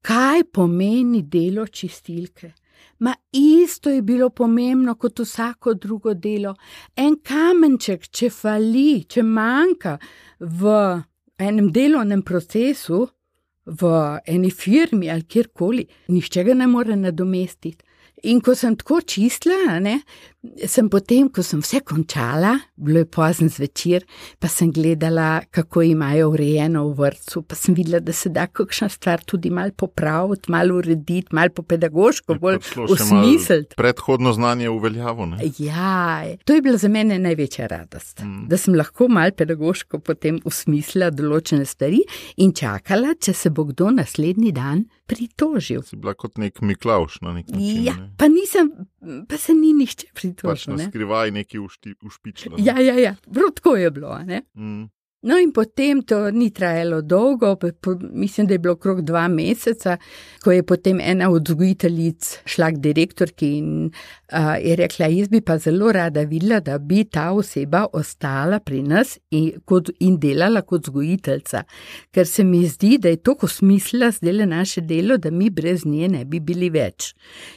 [0.03, 2.55] Kaj pomeni delo čistilke?
[2.99, 6.55] Ma isto je bilo pomembno kot vsako drugo delo.
[6.97, 9.97] En kamenček, če fali, če manjka
[10.39, 10.77] v
[11.39, 13.07] enem delovnem procesu,
[13.67, 13.91] v
[14.27, 17.85] eni firmi ali kjerkoli, nišče ga ne more nadomestiti.
[18.23, 19.97] In ko sem tako čistila, ne,
[20.67, 24.05] sem potem, ko sem vse končala, bilo je pozen zvečer,
[24.43, 28.89] pa sem gledala, kako imajo urejeno v vrtu, pa sem videla, da se da kakšna
[28.93, 33.79] stvar tudi malo popraviti, malo urediti, malo po pedagoško, bolj prišlo še malo usmisliti.
[33.79, 35.27] Predhodno znanje uveljavo.
[35.35, 35.51] Ne?
[35.59, 38.47] Ja, to je bila za mene največja radost, mm.
[38.51, 42.03] da sem lahko malo pedagoško potem usmislila določene stvari
[42.43, 45.83] in čakala, če se bo kdo naslednji dan pritožil.
[45.83, 47.85] Si bila kot nek Miklaš na nek način.
[47.85, 48.11] Ja, ne?
[48.17, 48.71] pa nisem,
[49.29, 50.71] pa se ni nihče Pač pritožil.
[50.71, 50.89] na ne.
[50.89, 52.57] skrivaj neki ušti- ušpičila.
[52.57, 52.65] ne.
[52.65, 54.19] Ja, ja, ja, prav tako je bilo.
[54.55, 54.85] Mm.
[55.23, 57.57] No, in potem to ni trajalo dolgo,
[58.13, 59.97] mislim, da je bilo okrog dva meseca,
[60.43, 65.41] ko je potem ena od vzgojiteljic šla k direktorki in uh, je rekla: Jaz bi
[65.41, 70.65] pa zelo rada videla, da bi ta oseba ostala pri nas in, kot, in delala
[70.67, 71.63] kot vzgojiteljica,
[72.11, 76.09] ker se mi zdi, da je to smisla zdaj naše delo, da mi brez nje
[76.09, 77.15] ne bi bili več.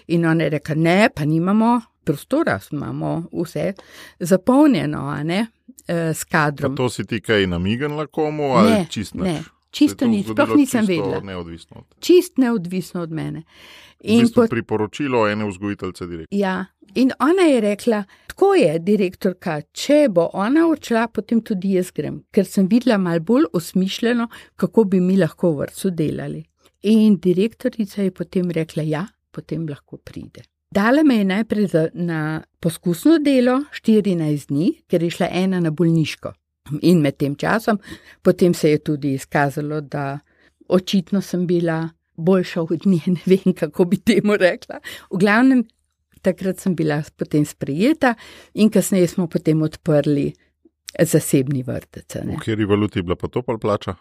[0.07, 1.81] In ona je rekla: Ne, pa nimamo.
[2.05, 3.73] Prostora imamo vse
[4.19, 5.47] zapolnjeno, a ne,
[5.87, 6.75] eh, s kadrom.
[6.75, 9.43] to si ti kaj namignila komu ali Ne, čist ne, nič?
[9.71, 11.19] čisto Se je to nič, sploh nisem čisto vedela.
[11.21, 11.75] Neodvisno.
[11.77, 13.43] od- Čist neodvisno od mene.
[13.97, 16.27] V In, bistvu pot, priporočilo ene vzgojiteljice direkt.
[16.31, 21.91] ja, in ona je rekla: Tako je, direktorka, če bo ona odšla, potem tudi jaz
[21.91, 26.43] grem, ker sem videla malo bolj osmišljeno, kako bi mi lahko v vrtu delali.
[26.83, 30.43] In direktorica je potem rekla: Ja, potem lahko pride.
[30.75, 36.33] Dala me je najprej na poskusno delo 14 dni, ker je šla ena na bolniško.
[36.81, 37.77] In med tem časom,
[38.21, 40.19] potem se je tudi izkazalo, da
[40.67, 44.81] očitno sem bila boljša od nje, ne vem, kako bi temu rekla.
[45.11, 45.63] V glavnem,
[46.21, 48.15] takrat sem bila potem sprejeta
[48.53, 50.33] in kasneje smo potem odprli
[50.99, 52.15] zasebni vrtec.
[52.23, 52.35] ne.
[52.35, 53.95] V kateri valuti je bila pa to pol plača?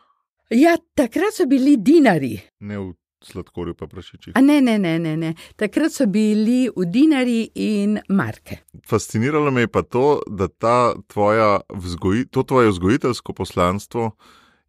[0.51, 2.39] Ja, takrat so bili dinari.
[2.61, 2.93] Ne v
[3.27, 4.37] sladkorju, pa prašičih.
[4.37, 5.35] A ne, ne, ne, ne, ne.
[5.57, 8.61] Takrat so bili v dinari in marke.
[8.87, 14.11] Fasciniralo me je pa to, da ta tvoja vzgoji, to tvoje vzgojiteljsko poslanstvo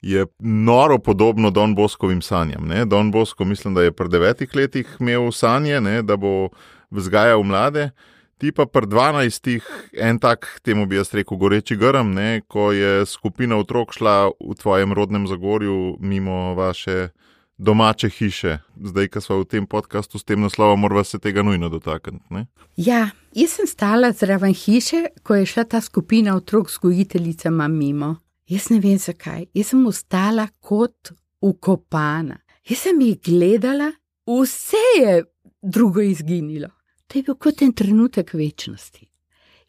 [0.06, 2.68] je noro podobno Don Boskovim sanjam.
[2.68, 2.86] Ne?
[2.86, 6.02] Don Bosko, mislim, da je pri devetih letih imel sanje, ne?
[6.02, 6.50] da bo
[6.92, 7.90] vzgajal mlade.
[8.38, 9.60] Ti pa pri 12,
[9.98, 12.42] en tak, temu bi jaz rekel, goreči grm, ne?
[12.48, 17.10] ko je skupina otrok šla v tvojem rodnem Zagorju mimo vaše
[17.58, 18.58] domače hiše.
[18.84, 22.26] Zdaj, ko smo v tem podkastu s tem naslovom, moramo se tega nujno dotakniti.
[22.30, 22.48] ne?
[22.78, 28.16] Ja, jaz sem stala zraven hiše, ko je šla ta skupina otrok z gojiteljicama mimo.
[28.48, 32.38] Jaz ne vem zakaj, jaz sem ostala kot ukopana.
[32.70, 33.92] Jaz sem jih gledala,
[34.28, 35.24] vse je
[35.62, 36.70] drugo izginilo.
[37.08, 39.08] To je bil kot en trenutek večnosti.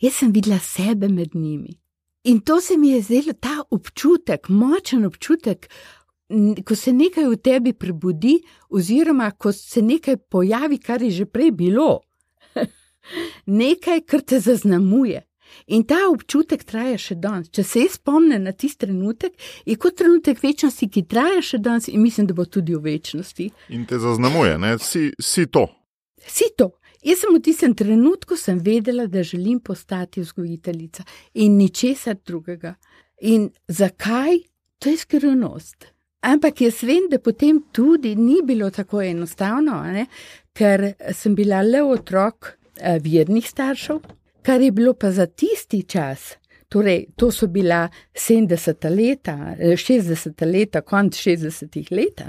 [0.01, 1.81] Jaz sem videla sebe med njimi.
[2.25, 5.69] In to se mi je zdelo ta občutek, močen občutek,
[6.65, 11.51] ko se nekaj v tebi prebudi, oziroma ko se nekaj pojavi, kar je že prej
[11.51, 12.01] bilo.
[13.63, 15.23] nekaj, kar te zaznamuje.
[15.67, 17.51] In ta občutek traja še danes.
[17.55, 19.37] Če se jaz spomnim na tisti trenutek,
[19.67, 23.49] je kot trenutek večnosti, ki traja še danes in mislim, da bo tudi v večnosti.
[23.75, 24.77] In te zaznamuje, ne?
[24.83, 25.69] Si, si to.
[26.27, 26.73] Si to.
[27.07, 32.75] Jaz sem v tistem trenutku vedela, da želim postati vzgojiteljica in ničesar drugega.
[33.23, 34.43] In zakaj?
[34.79, 35.96] To je skrivnost.
[36.21, 40.07] Ampak jaz vem, da potem tudi ni bilo tako enostavno, ne?
[40.57, 44.01] ker sem bila le otrok eh, vernih staršev,
[44.43, 46.37] kar je bilo pa za tisti čas.
[46.69, 52.23] Torej, to so bila 70 leta, eh, 60 leta, konc 60 let,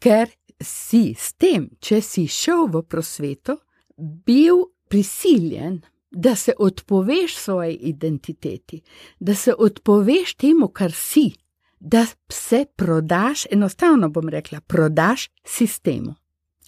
[0.00, 0.30] ker
[0.62, 3.58] si s tem, če si šel v prosveto,
[3.98, 8.80] bil prisiljen, da se odpoveš svoji identiteti,
[9.20, 11.32] da se odpoveš temu, kar si,
[11.80, 16.14] da se prodaš, enostavno bom rekla, prodaš sistemu.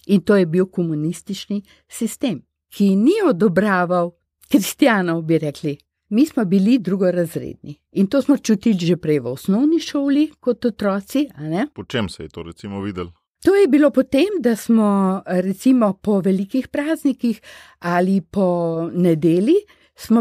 [0.05, 4.11] In to je bil komunistični sistem, ki ni odobraval,
[4.49, 5.77] kristijanov bi rekli,
[6.09, 11.27] Mi smo bili drugorazredni in to smo čutili že prej v osnovni šoli, kot otroci.
[11.73, 13.11] Po čem se je to recimo videlo?
[13.43, 17.41] To je bilo potem, da smo recimo po velikih praznikih
[17.79, 19.55] ali po nedeli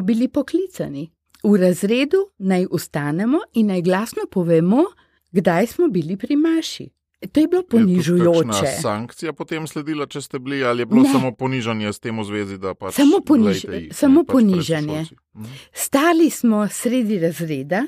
[0.03, 1.11] bili poklicani
[1.45, 4.85] v razredu, naj ustanemo in naj glasno povemo,
[5.33, 6.89] kdaj smo bili pri Maši.
[7.33, 8.67] To je bilo ponižujoče.
[8.67, 11.13] Je sankcija potem sledila, če ste bili, ali je bilo ne.
[11.13, 12.59] samo ponižanje s tem v zvezi?
[12.79, 15.01] Pač samo poniž jih, samo pač ponižanje.
[15.35, 15.57] Mhm.
[15.73, 17.83] Stali smo sredi razreda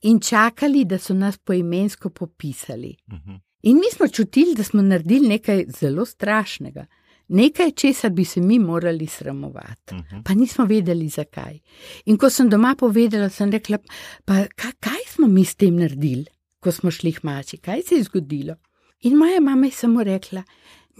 [0.00, 2.96] in čakali, da so nas poimensko popisali.
[3.12, 3.36] Mhm.
[3.62, 6.86] In mi smo čutili, da smo naredili nekaj zelo strašnega,
[7.30, 9.94] nekaj, česar bi se mi morali sramovati.
[9.94, 10.22] Mhm.
[10.24, 11.58] Pa nismo vedeli, zakaj.
[12.04, 13.78] In ko sem doma povedala, sem rekla:
[14.24, 16.26] pa kaj, kaj smo mi s tem naredili,
[16.60, 18.54] ko smo šli k mači, kaj se je zgodilo?
[19.00, 20.42] In moja mama je samo rekla: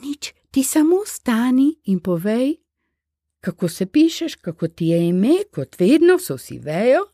[0.03, 2.57] Nič, ti samo stani in povej,
[3.41, 7.05] kako se pišeš, kako ti je ime, kot vedno, so vsi vejo,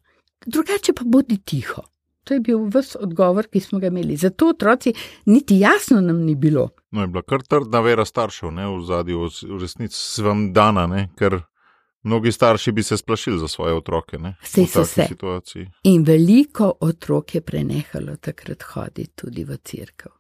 [0.46, 1.83] drugače pa bodi tiho.
[2.26, 4.16] To je bil vse odgovor, ki smo ga imeli.
[4.18, 4.92] Zato otroci
[5.30, 6.68] niti jasno nam ni bilo.
[6.90, 10.86] No, je bila kar trdna vera staršev, ne v zadju, v resnici s vam dana,
[10.90, 11.08] ne?
[11.18, 11.38] ker
[12.02, 14.18] mnogi starši bi se splašili za svoje otroke.
[14.42, 15.06] Vse so se.
[15.08, 15.70] Situaciji.
[15.84, 20.16] In veliko otrok je prenehalo takrat hoditi tudi v crkvu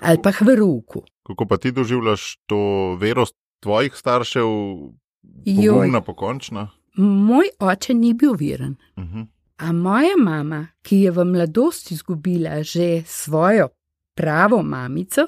[0.00, 1.04] ali pa v ruku.
[1.26, 3.24] Kako pa ti doživljaš to vero
[3.60, 4.46] tvojih staršev,
[5.44, 6.70] pogumna, pokončna?
[6.96, 8.76] Moj oče ni bil veren.
[8.96, 9.18] Uh mhm.
[9.18, 9.26] -huh.
[9.60, 13.68] A moja mama, ki je v mladosti izgubila že svojo
[14.14, 15.26] pravo mamico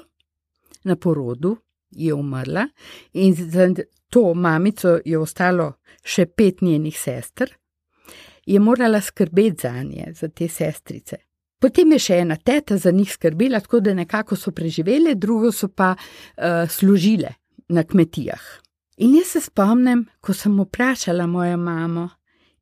[0.83, 1.57] na porodu,
[1.91, 2.67] je umrla
[3.13, 3.69] in za
[4.09, 7.53] to mamico je ostalo še pet njenih sester,
[8.45, 11.17] je morala skrbeti za nje, za te sestrice.
[11.59, 15.69] Potem je še ena teta za njih skrbela, tako da nekako so preživele, drugo so
[15.69, 17.33] pa uh, služile
[17.69, 18.41] na kmetijah.
[18.97, 22.09] In jaz se spomnim, ko sem vprašala mojo mamo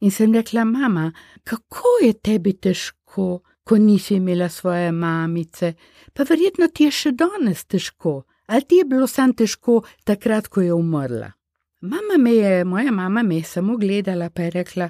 [0.02, 1.12] in sem rekla: Mama,
[1.44, 5.74] kako je tebi težko, ko nisi imela svoje mamice,
[6.14, 10.62] pa verjetno ti je še danes težko, ali ti je bilo sam težko takrat, ko
[10.62, 11.32] je umrla.
[11.82, 14.90] Mama me je, moja mama me je samo gledala, pa je rekla: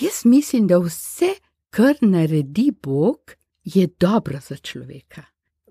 [0.00, 1.34] Jaz mislim, da vse
[1.70, 3.34] kar naredi Bog,
[3.64, 5.22] je dobro za človeka.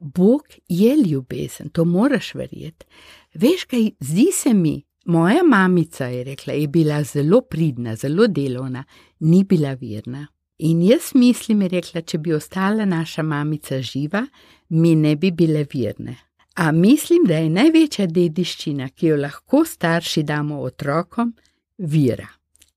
[0.02, 2.86] Bog je ljubezen, to moraš verjeti.
[3.34, 8.84] Veš, kaj zdi se mi, moja mamica je rekla, je bila zelo pridna, zelo delovna,
[9.20, 10.28] ni bila verna.
[10.58, 14.26] In jaz mislim, je rekla, če bi ostala naša mamica živa,
[14.70, 16.16] mi ne bi bile verne.
[16.56, 21.34] A mislim, da je največja dediščina, ki jo lahko starši damo otrokom,
[21.78, 22.28] vira.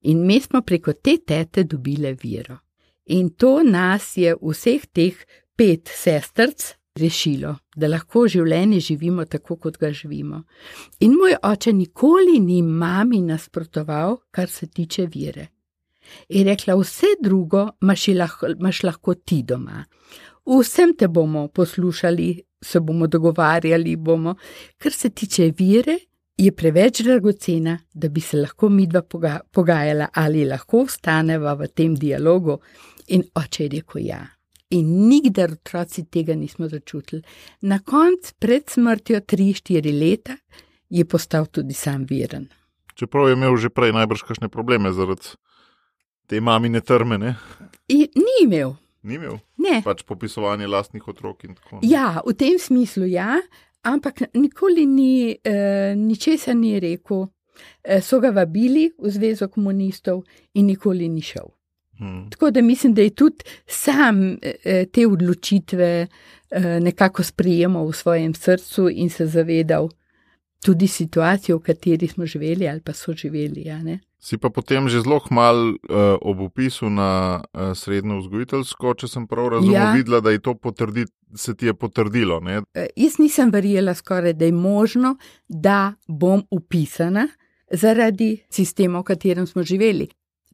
[0.00, 2.58] In mi smo preko te tete dobile viro.
[3.06, 5.14] In to nas je vseh teh
[5.56, 10.42] pet sestrc rešilo, da lahko življenje živimo tako, kot ga živimo.
[11.00, 15.48] In moj oče nikoli ni mami nasprotoval, kar se tiče vire.
[16.28, 18.52] Je rekla: Vse drugo imaš lahko,
[18.84, 19.84] lahko ti doma.
[20.46, 22.28] Vsem te bomo poslušali,
[22.62, 24.34] se bomo dogovarjali, bomo.
[24.78, 25.98] Kar se tiče vire,
[26.38, 31.94] je preveč dragocena, da bi se lahko midva poga pogajala ali lahko ostaneva v tem
[31.94, 32.58] dialogu.
[33.08, 34.37] In oče je rekel ja.
[34.70, 37.22] In nikdar otroci tega nismo začutili.
[37.60, 40.36] Na koncu, pred smrtjo, tri, štiri leta,
[40.90, 42.48] je postal tudi sam veren.
[42.94, 45.36] Čeprav je imel že prej najbrž kakšne probleme zaradi
[46.28, 47.36] te mamine trmene.
[47.88, 48.08] Ni
[48.42, 48.74] imel.
[49.02, 49.38] Ni imel.
[49.56, 49.80] Ne.
[49.84, 51.88] Pač popisovanje lastnih otrok in tako naprej.
[51.88, 53.38] Ja, v tem smislu ja,
[53.86, 57.28] ampak nikoli ni eh, ničesar ni rekel.
[57.82, 61.48] Eh, so ga vabili v Zvezo komunistov in nikoli ni šel.
[61.98, 62.30] Hmm.
[62.30, 66.06] Tako da mislim, da je tudi sam eh, te odločitve
[66.50, 69.88] eh, nekako sprejemal v svojem srcu in se zavedal
[70.64, 73.62] tudi situacije, v kateri smo živeli ali pa so živeli.
[73.66, 73.78] Ja,
[74.18, 79.26] si pa potem že zelo mal uh, ob upisu na uh, srednjo vzgojiteljsko, če sem
[79.30, 79.92] prav razumel, ja.
[79.94, 82.42] videla, da je to potrdi, se ti je potrdilo.
[82.42, 85.16] Uh, jaz nisem verjela skoraj, da je možno,
[85.48, 87.28] da bom upisana
[87.70, 90.08] zaradi sistema, v katerem smo živeli.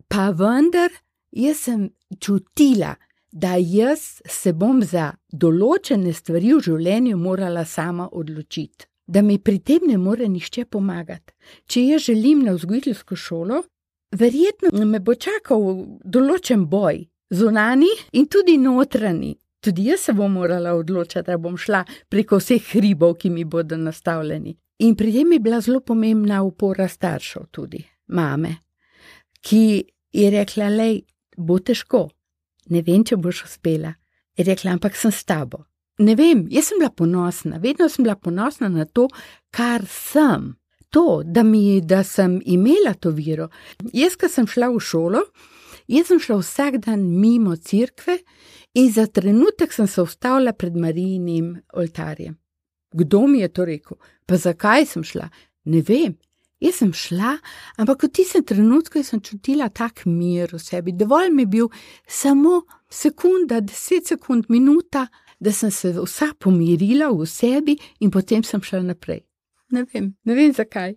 [0.08, 0.92] Pa vendar
[1.34, 2.94] jaz sem čutila,
[3.32, 9.58] da jaz se bom za določene stvari v življenju morala sama odločiti, da mi pri
[9.58, 11.34] tem ne more nišče pomagati.
[11.66, 13.62] Če jaz želim na vzgojiteljsko šolo,
[14.14, 15.64] verjetno me bo čakal
[16.04, 17.02] določen boj,
[17.34, 19.34] zunani in tudi notranji.
[19.64, 21.82] Tudi jaz se bom morala odločiti, da bom šla
[22.12, 24.54] preko vseh hribov, ki mi bodo nastavljeni.
[24.84, 27.80] In pri tem je bila zelo pomembna upora staršev, tudi
[28.12, 28.56] mame,
[29.40, 29.64] ki
[30.12, 31.00] je rekla: Lej,
[31.36, 32.08] bo težko,
[32.70, 33.94] ne vem, če boš uspela.
[34.36, 35.64] Je rekla, ampak sem s tabo.
[36.02, 39.06] Ne vem, jaz sem bila ponosna, vedno sem bila ponosna na to,
[39.54, 40.54] kar sem.
[40.94, 43.48] To, da, mi, da sem imela to viro.
[43.94, 45.22] Jaz, ko sem šla v šolo,
[45.88, 48.18] Jaz sem šla vsak dan mimo cerkve
[48.74, 52.36] in za trenutek sem se ustavila pred Marijinim oltarjem.
[52.92, 53.96] Kdo mi je to rekel?
[54.26, 55.28] Pa zakaj sem šla?
[55.64, 56.16] Ne vem.
[56.62, 57.34] Jaz sem šla,
[57.76, 60.94] ampak v tistem trenutku sem čutila tak mir v sebi.
[60.94, 61.68] Dovolj mi je bil
[62.06, 65.08] samo sekunda, deset sekund, minuta,
[65.40, 69.24] da sem se vsa pomirila v sebi in potem sem šla naprej.
[69.74, 70.94] Ne vem, ne vem zakaj.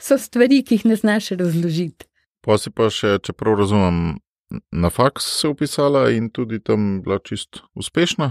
[0.00, 2.06] So stvari, ki jih ne znaš razložiti.
[2.40, 4.16] Pa si pa še, čeprav razumem,
[4.72, 8.30] na faks se upisala in tudi tam bila čist uspešna.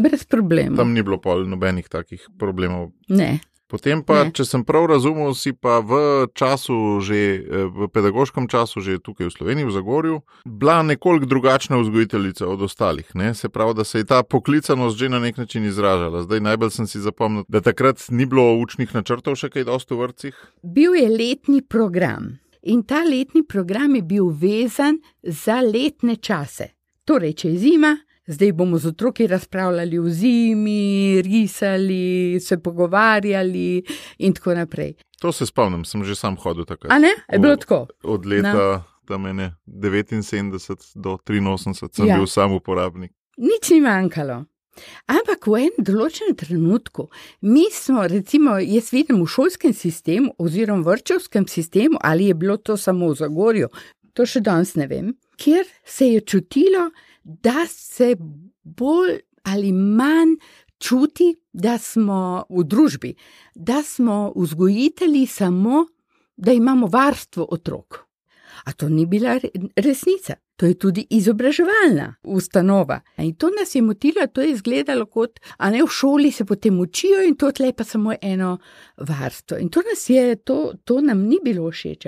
[0.00, 0.76] Brez problema.
[0.76, 2.90] Tam ni bilo pol nobenih takih problemov.
[3.08, 3.38] Ne.
[3.70, 4.32] Potem pa, Ne.
[4.34, 9.30] če sem prav razumel, si pa v času, že eh, v pedagoškem času, že tukaj
[9.30, 13.06] v Sloveniji, v Zagorju, bila nekoliko drugačna vzgojiteljica od ostalih.
[13.14, 13.30] Ne?
[13.34, 16.22] Se pravi, da se je ta poklicanost že na nek način izražala.
[16.26, 19.98] Zdaj najbolj sem si zapomnil, da takrat ni bilo učnih načrtov še kaj dosti v
[20.02, 20.34] vrtcih.
[20.66, 26.74] Bil je letni program in ta letni program je bil vezan za letne čase.
[27.06, 27.94] Torej, če je zima,
[28.30, 33.82] zdaj bomo z otroki razpravljali o zimi, risali, se pogovarjali
[34.18, 34.94] in tako naprej.
[35.20, 36.92] To se spomnim, sem že sam hodil takrat.
[36.92, 37.10] A ne?
[37.32, 37.86] Je bilo tako.
[38.02, 42.16] Od leta tam ene 79 do 83 sem ja.
[42.16, 43.12] bil sam uporabnik.
[43.36, 44.44] Nič ni manjkalo.
[45.10, 47.08] Ampak v enem določenem trenutku,
[47.42, 52.78] mi smo, recimo, jaz vidim v šolskem sistemu, oziroma vrčevskem sistemu, ali je bilo to
[52.78, 53.68] samo v Zagorju,
[54.14, 57.09] to še danes ne vem, kjer se je čutilo, da
[57.68, 58.16] se
[58.62, 60.36] bolj ali manj
[60.78, 63.14] čuti, da smo v družbi,
[63.54, 65.86] da smo vzgojitelji samo,
[66.36, 67.98] da imamo varstvo otrok.
[68.64, 70.34] A to ni bila re- resnica.
[70.60, 72.98] To je tudi izobraževalna ustanova.
[73.16, 76.80] In to nas je motilo, to je izgledalo kot, a ne v šoli se potem
[76.80, 78.58] učijo in to tle pa samo eno
[78.96, 79.56] varstvo.
[79.56, 82.04] In to nas je, to, to nam ni bilo všeč.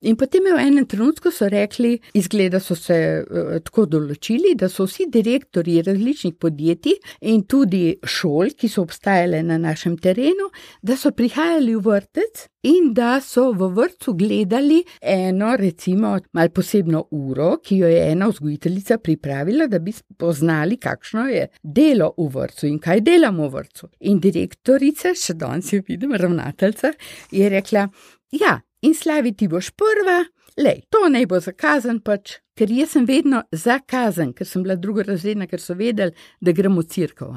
[0.00, 4.68] In potem je v enem trenutku so rekli, izgleda so se uh, tako določili, da
[4.70, 10.94] so vsi direktori različnih podjetij in tudi šol, ki so obstajale na našem terenu, da
[10.94, 17.56] so prihajali v vrtec in da so v vrtu gledali eno, recimo, mal posebno uro,
[17.62, 22.78] ki jo je ena vzgojiteljica pripravila, da bi spoznali, kakšno je delo v vrtu in
[22.78, 23.90] kaj delamo v vrtu.
[24.00, 26.92] In direktorica, še danes jo vidim, ravnateljica,
[27.30, 27.88] je rekla:
[28.32, 30.24] Ja, in slavi ti boš prva.
[30.58, 35.46] Lej, to naj bo zakazan, pač, ker jaz sem vedno zakazan, ker sem bila drugorazredna,
[35.46, 37.30] ker so vedeli, da gremo v cirkev.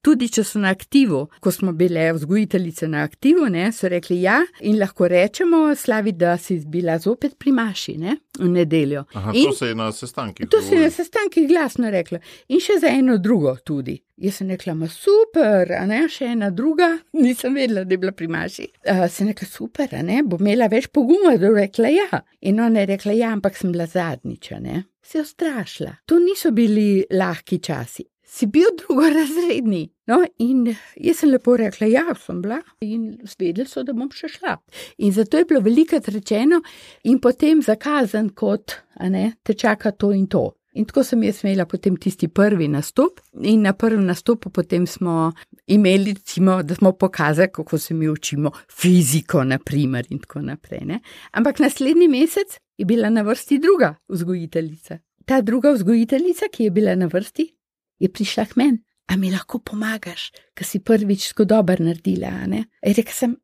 [0.00, 4.38] Tudi če so na aktivu, ko smo bile vzgojiteljice na aktivu, ne, so rekli ja,
[4.64, 9.04] in lahko rečemo, slavi, da si bila zopet pri Maši ne, v nedeljo.
[9.14, 10.48] Aha, in to se je na sestankih.
[10.48, 12.20] to se je na sestankih glasno rekla.
[12.48, 13.98] In še za eno drugo tudi.
[14.20, 16.90] Jaz sem rekla, ma super, a ne, še ena druga,
[17.24, 18.68] nisem vedela, da je bila pri Maši.
[18.84, 22.22] Uh, sem rekla, super, a ne, bo imela več poguma, da bo rekla ja.
[22.48, 24.84] In ona je rekla, ja, ampak sem bila zadnjiča, ne.
[25.02, 25.94] Se je ustrašila.
[26.08, 28.04] To niso bili lahki časi.
[28.30, 29.88] Si bil drugorazredni.
[30.10, 30.62] No, in
[30.94, 33.08] jaz sem lepo rekla, ja, sem bila, in
[33.40, 34.54] vedeli so, da bom še šla.
[35.02, 36.60] In zato je bilo veliko rečeno,
[37.10, 38.78] in potem zakazan, kot,
[39.10, 40.46] ne, te čaka to in to.
[40.78, 44.50] In tako sem jaz imela potem tisti prvi nastop, in na prvem nastopu
[44.86, 45.32] smo
[45.66, 50.84] imeli, recimo, da smo pokazali, kako se mi učimo fiziko, naprimer, in tako naprej.
[50.84, 51.00] Ne?
[51.32, 54.98] Ampak naslednji mesec je bila na vrsti druga vzgojiteljica.
[55.26, 57.50] Ta druga vzgojiteljica, ki je bila na vrsti,
[58.00, 58.82] je prišla k meni.
[59.10, 62.46] A mi lahko pomagaš, ker si prvič tako dobro naredila?
[62.46, 63.36] ne?" In Rekla sem,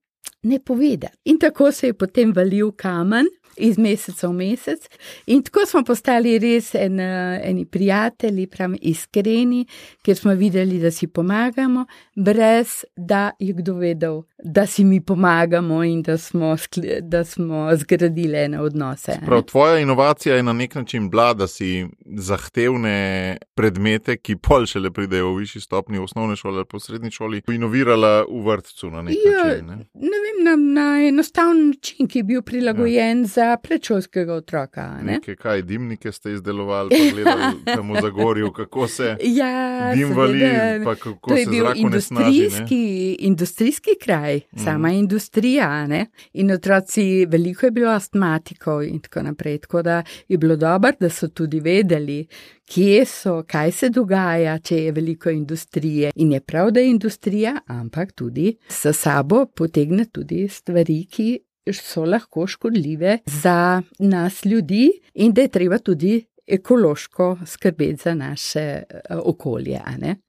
[0.43, 1.17] ne povedati.
[1.25, 3.27] In tako se je potem valil kamen.
[3.57, 4.89] Iz meseca v mesec,
[5.27, 9.65] in tako smo postali res en, eni prijatelji, prav iskreni,
[10.05, 11.87] ker smo videli, da si pomagamo,
[12.17, 16.57] brez da je kdo vedel, da si mi pomagamo in da smo,
[17.03, 19.19] da smo zgradili ene odnose.
[19.27, 24.91] Prav, tvoja inovacija je na nek način bila, da si zahtevne predmete, ki pol šele
[24.91, 29.03] pridejo v višji stopni, v osnovni šoli ali po srednji šoli, inovirala v vrtcu na
[29.03, 29.67] nek Ja, način.
[29.67, 29.77] Ne?
[29.95, 33.27] Ne vem, na, na enostaven način, ki je bil prilagojen ja.
[33.27, 34.87] za predšolskega otroka.
[35.03, 35.13] Ne?
[35.13, 40.41] Nekaj, kaj dimnike ste izdelovali, pa gledali tam v Zagorju, kako se Ja, dim vali,
[40.41, 40.85] seveda.
[40.85, 44.93] pa kako To se zrak industrijski, industrijski kraj, sama mm.
[44.93, 45.71] industrija.
[45.71, 46.07] a Ne?
[46.33, 49.59] In otroci, veliko je bilo astmatikov in tako naprej.
[49.59, 52.27] Tako da je bilo dobro, da so tudi vedeli,
[52.65, 56.11] kje so, kaj se dogaja, če je veliko industrije.
[56.15, 61.39] In je prav, da je industrija, ampak tudi s sabo potegne tudi stvari, ki
[61.73, 68.61] so lahko škodljive za nas ljudi, in da je treba tudi ekološko skrbeti za naše
[68.61, 68.83] eh,
[69.25, 69.81] okolje.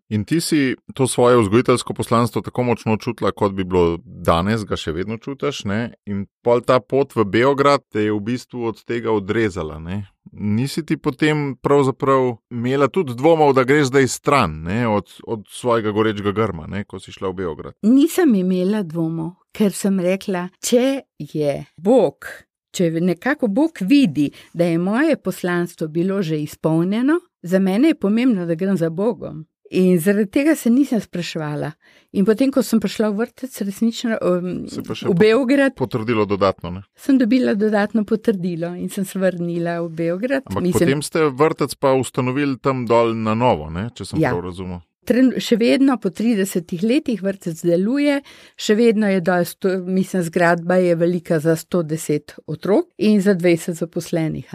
[0.09, 4.75] In ti si to svoje vzgojiteljsko poslanstvo tako močno čutila, kot bi bilo danes, ga
[4.75, 5.65] še vedno čutiš.
[5.65, 5.93] Ne?
[6.05, 9.79] In pol ta pot v Beograd te je v bistvu od tega odrezala.
[9.79, 10.05] Ne?
[10.39, 15.91] Nisi ti potem pravzaprav imela tudi dvomov, da greš zdaj stran ne, od, od svojega
[15.91, 17.73] gorečega grma, ne, ko si šla v Beograd?
[17.81, 22.29] Nisem imela dvomov, ker sem rekla, če je Bog,
[22.71, 28.45] če nekako Bog vidi, da je moje poslanstvo bilo že izpolnjeno, za mene je pomembno,
[28.45, 29.45] da grem za Bogom.
[29.71, 31.71] In zaradi tega se nisem sprašvala.
[32.15, 36.71] In potem, ko sem prišla v vrtec, resnično um, v Beograd, potrdilo dodatno.
[36.71, 36.81] Ne?
[36.95, 40.47] Sem dobila dodatno potrdilo in sem se vrnila v Beograd.
[40.47, 43.89] Ampak Mislim, potem ste vrtec pa ustanovili tam dol na novo, ne?
[43.91, 44.31] če sem ja.
[44.31, 44.79] prav razumel.
[45.07, 48.17] Tren, še vedno po 30 letih vrtec deluje,
[48.59, 53.79] še vedno je dol, sto, mislim, zgradba je velika za 110 otrok in za 20
[53.79, 54.51] zaposlenih.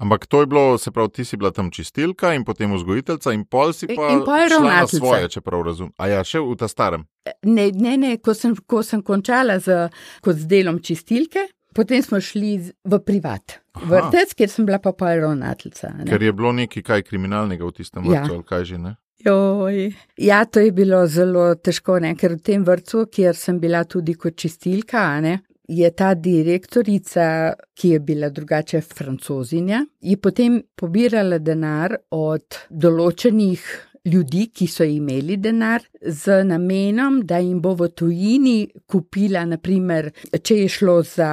[0.00, 3.44] Ampak to je bilo, se pravi, ti si bila tam čistilka in potem vzgojiteljica, in
[3.44, 5.92] pol si pa in pol šla na svoje, če prav razumem.
[6.00, 7.04] A ja, še v ta starem.
[7.44, 9.90] Ne, ne, ne ko, sem, ko sem končala z,
[10.24, 11.44] z delom čistilke,
[11.76, 13.60] potem smo šli v privat.
[13.76, 13.90] Aha.
[13.92, 15.92] Vrtec, kjer sem bila pa pol ravnateljica.
[16.08, 18.48] Ker je bilo nekaj kaj kriminalnega v tistem vrtu, ja.
[18.48, 18.96] kaj že ne.
[19.20, 19.92] Joj.
[20.16, 22.14] Ja, to je bilo zelo težko, ne?
[22.16, 25.42] ker v tem vrtu, kjer sem bila tudi kot čistilka, ne?
[25.70, 33.62] Je ta direktorica, ki je bila drugače francozinja, je potem pobirala denar od določenih
[34.10, 38.56] ljudi, ki so imeli denar, z namenom, da jim bo v tujini
[38.88, 40.10] kupila, naprimer,
[40.42, 41.30] če je šlo za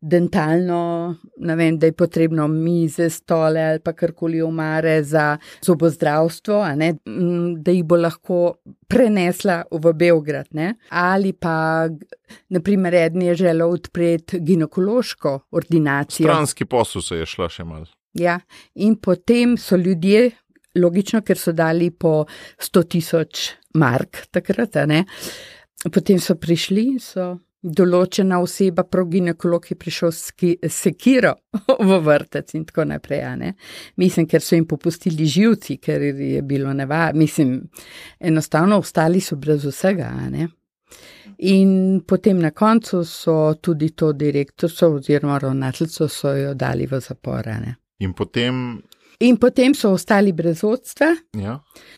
[0.00, 6.92] dentalno, ne vem, da je potrebno mize, stole ali pa karkoli omare za zobozdravstvo, ne,
[7.58, 8.38] da jih bo lahko
[8.88, 10.46] prenesla v Beograd.
[10.54, 10.74] Ne.
[10.90, 11.88] Ali pa,
[12.48, 16.28] naprimer, eden je želel odpreti ginekološko ordinacijo.
[16.28, 17.88] Stranski posel se je šla še mal.
[18.18, 18.38] Ja,
[18.74, 20.30] in potem so ljudje,
[20.78, 22.24] logično, ker so dali po
[22.62, 25.04] 100 tisoč mark takrat, ne.
[25.92, 30.30] Potem so prišli in so določena oseba, prav ginekolog, je prišel s
[30.72, 31.34] sekiro
[31.88, 33.24] v vrtec in tako naprej.
[33.98, 37.18] Mislim, ker so jim popustili živci, ker je bilo nevarno.
[37.18, 37.58] Mislim,
[38.20, 40.12] enostavno ostali so brez vsega.
[41.38, 47.74] In potem na koncu so tudi to direktorstvo oziroma ravnateljstvo so jo dali v zaporane.
[47.98, 48.80] In potem.
[49.20, 51.08] In potem so ostali brez vodstva,
[51.42, 51.56] ja.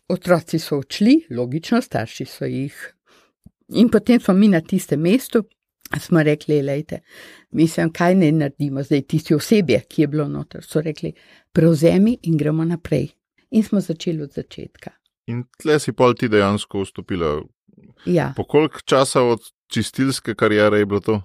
[0.08, 2.78] otroci so odšli, logično, starši so jih
[3.74, 5.44] In potem smo mi na tistem mestu,
[6.00, 7.00] smo rekli, lejte,
[7.50, 10.64] mislim, kaj ne naredimo zdaj, tisti osebje, ki je bilo noter.
[10.64, 11.12] So rekli,
[11.52, 13.08] prevzemi in gremo naprej.
[13.50, 14.90] In smo začeli od začetka.
[15.26, 17.40] In tle si pol ti dejansko vstopila.
[18.06, 18.32] Ja.
[18.36, 21.22] Po koliko časa od čistilske karijere je bilo to?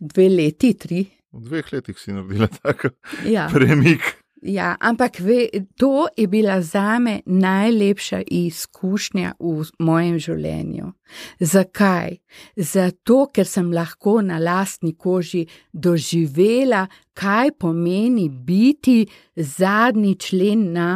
[0.00, 1.04] Dve leti, tri.
[1.32, 2.88] V dveh letih si naredila tako
[3.24, 3.48] ja.
[3.52, 4.21] premik.
[4.42, 10.90] Ja, ampak ve, to je bila za me najlepša izkušnja v mojem življenju.
[11.38, 12.18] Zakaj?
[12.56, 20.90] Zato, ker sem lahko na lastni koži doživela, kaj pomeni biti zadnji člen na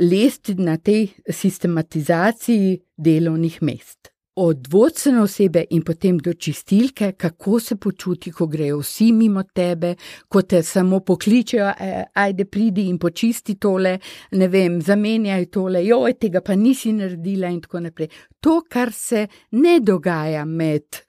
[0.00, 7.76] lestvi na tej sistematizaciji delovnih mest od vodstvene osebe in potem do čistilke, kako se
[7.76, 9.94] počuti, ko grejo vsi mimo tebe,
[10.28, 13.98] ko te samo pokličejo, e, ajde, pridi in počisti tole,
[14.32, 18.08] ne vem, zamenjaj tole, joj, tega pa nisi naredila in tako naprej.
[18.40, 21.00] To, kar se ne dogaja med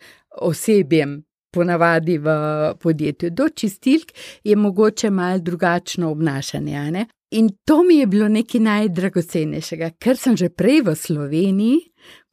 [0.41, 1.23] osebjem.
[1.51, 2.31] Ponavadi v
[2.79, 4.11] podjetju do čistilk
[4.43, 7.05] je mogoče malo drugačno obnašanje.
[7.31, 11.79] In to mi je bilo nekaj najdragocenejšega, ker sem že prej v Sloveniji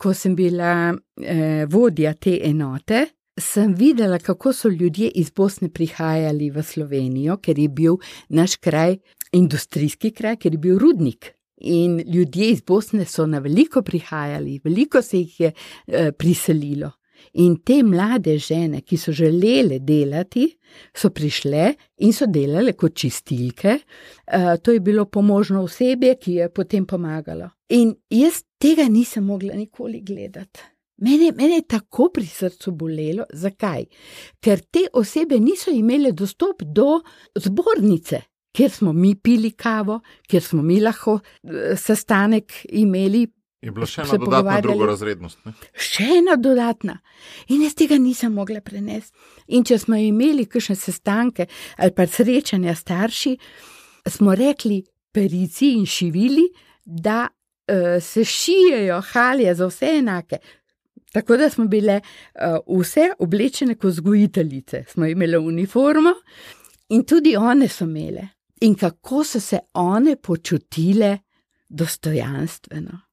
[0.04, 3.06] ko sem bila eh, vodja te enote,
[3.40, 7.96] sem videla, kako so ljudje iz Bosne prihajali v Slovenijo, ker je bil
[8.28, 8.98] naš kraj
[9.34, 11.32] industrijski kraj, ker je bil rudnik.
[11.64, 16.92] In ljudje iz Bosne so na veliko prihajali, veliko se jih je eh, priselilo.
[17.40, 20.44] In te mlade žene, ki so želele delati,
[20.94, 21.72] so prišle
[22.04, 23.78] in so delale kot čistilke.
[24.26, 27.48] Uh, to je bilo pomožno osebje, ki je potem pomagalo.
[27.74, 30.60] In jaz tega nisem mogla nikoli gledati.
[30.96, 33.24] Mene, mene je tako pri srcu bolelo.
[33.32, 33.84] Zakaj?
[34.40, 37.00] Ker te osebe niso imele dostop do
[37.36, 38.22] zbornice.
[38.54, 39.98] Ker smo mi pili kavo,
[40.30, 43.26] ker smo mi lahko uh, sestanek imeli,
[43.64, 45.38] Je bila še ena dodatna drugorazrednost.
[45.46, 45.54] Ne?
[45.72, 46.98] Še ena dodatna.
[47.48, 49.16] In jaz tega nisem mogla prenesti.
[49.56, 51.46] In če smo imeli kakšne sestanke
[51.80, 53.32] ali pa srečanja starši,
[54.12, 54.82] smo rekli
[55.16, 56.44] perici in šivili,
[56.84, 57.22] da
[57.68, 60.36] uh, se šijejo halje za vse enake.
[61.12, 62.00] Tako da smo bile
[62.66, 66.10] uh, vse oblečene kot vzgojiteljice, smo imele uniformo
[66.88, 68.28] in tudi one so imele.
[68.60, 71.18] In kako so se one počutile
[71.68, 73.03] dostojanstveno.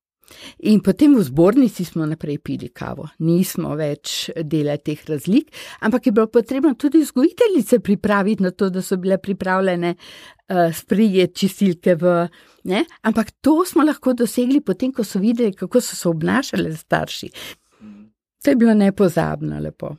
[0.70, 5.52] In potem v zbornici smo naprej pili kavo, nismo več delali teh razlik,
[5.82, 11.40] ampak je bilo potrebno tudi vzgojiteljice pripraviti na to, da so bile pripravljene uh, sprijeti
[11.40, 12.28] čistilke v.
[12.64, 12.86] Ne?
[13.02, 17.30] Ampak to smo lahko dosegli potem, ko so videli, kako so se obnašali starši.
[18.44, 19.96] To je bilo nepozabno lepo.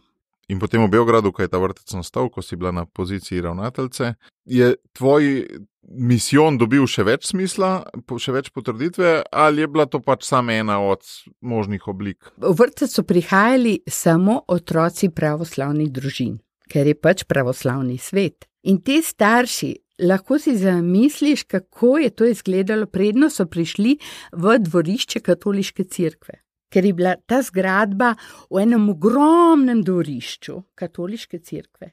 [0.49, 4.15] In potem v Beogradu, ko je ta vrtec nastal, ko si bila na poziciji ravnateljice,
[4.45, 5.47] je tvoj
[5.93, 7.85] misijon dobil še več smisla,
[8.19, 11.05] še več potrditve, ali je bila to pač samo ena od
[11.41, 12.33] možnih oblik?
[12.41, 16.39] V vrtec so prihajali samo otroci pravoslavnih družin,
[16.69, 18.49] ker je pač pravoslavni svet.
[18.65, 19.75] In ti starši.
[20.03, 23.93] Lahko si zamisliš, kako je to izgledalo, predno so prišli
[24.33, 26.41] v dvorišče katoliške cerkve
[26.73, 28.15] ker je bila ta zgradba
[28.51, 31.93] v enem ogromnem dvorišču katoliške cerkve.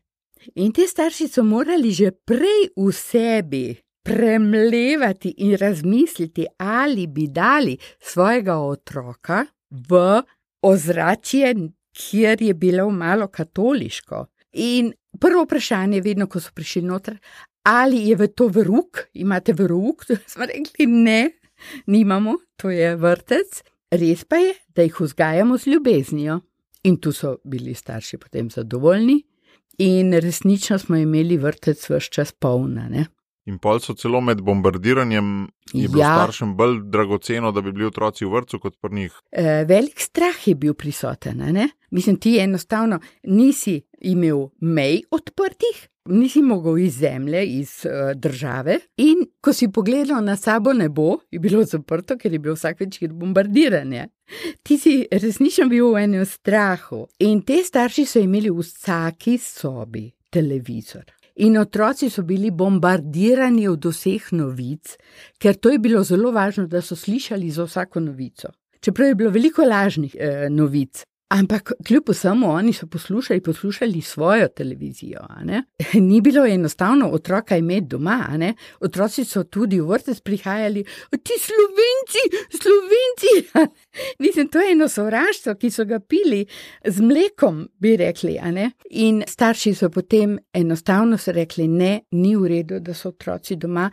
[0.64, 3.66] In te starši so morali že prej v sebi
[4.04, 10.22] premlevati in razmisliti, ali bi dali svojega otroka v
[10.62, 11.56] ozračje,
[11.94, 14.26] kjer je bilo malo katoliško.
[14.52, 17.18] In prvo vprašanje, vedno, ko so prišli noter,
[17.64, 21.32] ali je v to vruk, imate vruk, smo rekli ne.
[21.86, 26.40] Nimamo, to je vrtec, Res pa je, da jih vzgajamo z ljubeznijo.
[26.84, 29.24] In tu so bili starši potem zadovoljni,
[29.78, 32.88] in resnično smo imeli vrtec vse čas polna.
[32.90, 33.06] Ne?
[33.50, 36.14] In pol so celo med bombardiranjem, je bilo ja.
[36.20, 39.16] staršem bolj dragoceno, da bi bili otroci v vrtu kot pri njih.
[39.32, 41.42] E, velik strah je bil prisoten.
[41.54, 41.70] Ne?
[41.92, 48.80] Mislim, ti enostavno nisi imel mej odprtih, nisi mogel iz zemlje, iz uh, države.
[48.98, 53.14] In ko si pogledal na sabo nebo, je bilo zaprto, ker je bil vsak večer
[53.14, 54.08] bombardiranje.
[54.64, 57.08] Ti si resnično bil v enem strahu.
[57.20, 61.19] In te starši so imeli v vsaki sobi televizor.
[61.40, 64.98] In otroci so bili bombardirani od vseh novic,
[65.40, 68.52] ker to je bilo zelo važno, da so slišali za vsako novico.
[68.84, 74.48] Čeprav je bilo veliko lažnih eh, novic, Ampak kljub vsemu, oni so poslušali, poslušali svojo
[74.48, 75.20] televizijo.
[75.94, 78.54] Ni bilo enostavno otroka imeti doma.
[78.80, 83.52] Otroci so tudi v vrtec prihajali, ti slovenci, slovenci.
[84.24, 86.46] Mislim, to je eno sovraštvo, ki so ga pili
[86.86, 88.40] z mlekom, bi rekli.
[88.90, 93.92] In starši so potem enostavno rekli: ne, ni v redu, da so otroci doma.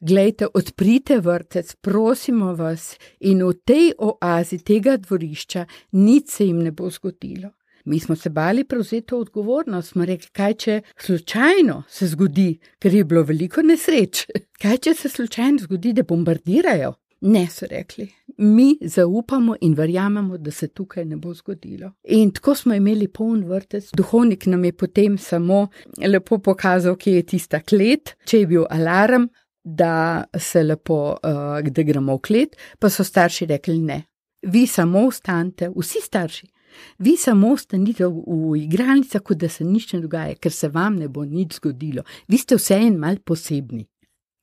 [0.00, 6.72] Glejte, odprite vrtec, prosimo vas, in v tej oazi tega dvorišča nič se jim ne
[6.72, 7.50] bo zgodilo.
[7.84, 13.04] Mi smo se bali prevzeti odgovornost, smo rekli, kaj če slučajno se zgodi, ker je
[13.04, 14.26] bilo veliko nesreč.
[14.62, 16.94] Kaj če se slučajno zgodi, da bombardirajo?
[17.20, 18.08] Ne, so rekli.
[18.38, 21.92] Mi zaupamo in verjamemo, da se tukaj ne bo zgodilo.
[22.04, 23.90] In tako smo imeli poln vrtec.
[23.96, 25.68] Duhovnik nam je potem samo
[26.06, 29.28] lepo pokazal, kje je tista klet, če je bil alarm,
[29.64, 34.02] da se lepo, uh, da gremo v klet, pa so starši rekli ne.
[34.44, 36.46] Vi samo ostanite, vsi starši,
[36.98, 40.98] vi samo ostanite v, v igralnicah, kot da se nič ne dogaja, ker se vam
[41.00, 42.04] ne bo nič zgodilo.
[42.28, 43.86] Vi ste vse en mal posebni.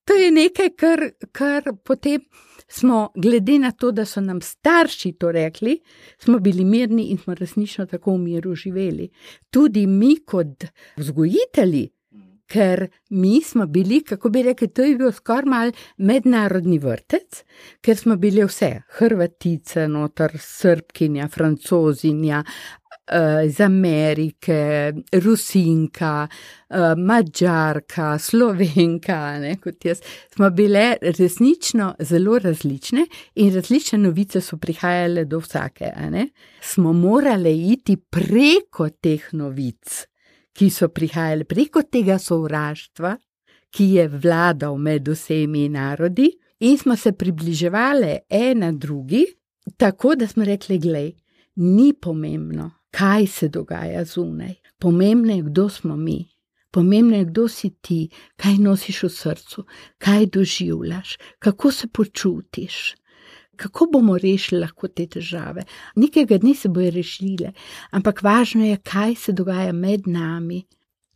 [0.09, 2.24] To je nekaj, kar, kar potem
[2.67, 5.78] smo, glede na to, da so nam starši to rekli,
[6.17, 9.09] smo bili mirni in smo resnično tako v miru živeli.
[9.49, 10.65] Tudi mi, kot
[10.97, 11.89] vzgojitelji,
[12.51, 17.43] ker mi smo bili, kako bi rekli, to je bil skoraj mal mednarodni vrtec,
[17.81, 22.43] ker smo bili vse, Hrvatice, notor, Srbkinja, Francozinja.
[23.11, 26.27] Eh, iz Amerike, Rusinka,
[26.69, 29.99] eh, Mačarka, Slovenka, ne, kot jaz,
[30.33, 35.91] smo bile resnično zelo različne in različne novice so prihajale do vsake.
[36.61, 40.11] Smo morali iti preko teh novic
[40.53, 43.15] ki so prihajali preko tega sovraštva,
[43.71, 49.25] ki je vladal med vsemi narodi, in smo se približevali ena drugi,
[49.77, 51.13] tako da smo rekli: Glej,
[51.55, 56.27] ni pomembno, kaj se dogaja zunaj, pomembno je, kdo smo mi.
[56.71, 59.63] Pomembno je, kdo si ti, kaj nosiš v srcu,
[59.97, 62.95] kaj doživljaš, kako se počutiš
[63.55, 65.63] kako bomo rešili lahko te težave.
[65.95, 67.53] Nekega dne se bojo rešile,
[67.91, 70.63] ampak važno je, kaj se dogaja med nami.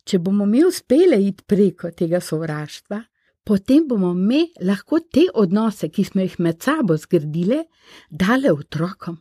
[0.06, 3.00] Če bomo mi uspeli iti preko tega sovraštva,
[3.44, 7.64] potem bomo mi lahko te odnose, ki smo jih med sabo zgradili,
[8.10, 9.18] dale otrokom.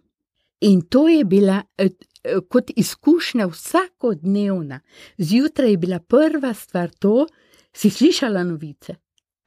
[0.66, 1.90] In to je bila eh,
[2.24, 4.80] eh, kot izkušnja vsakodnevna.
[5.18, 7.26] Zjutraj je bila prva stvar to,
[7.74, 8.96] si slišala novice.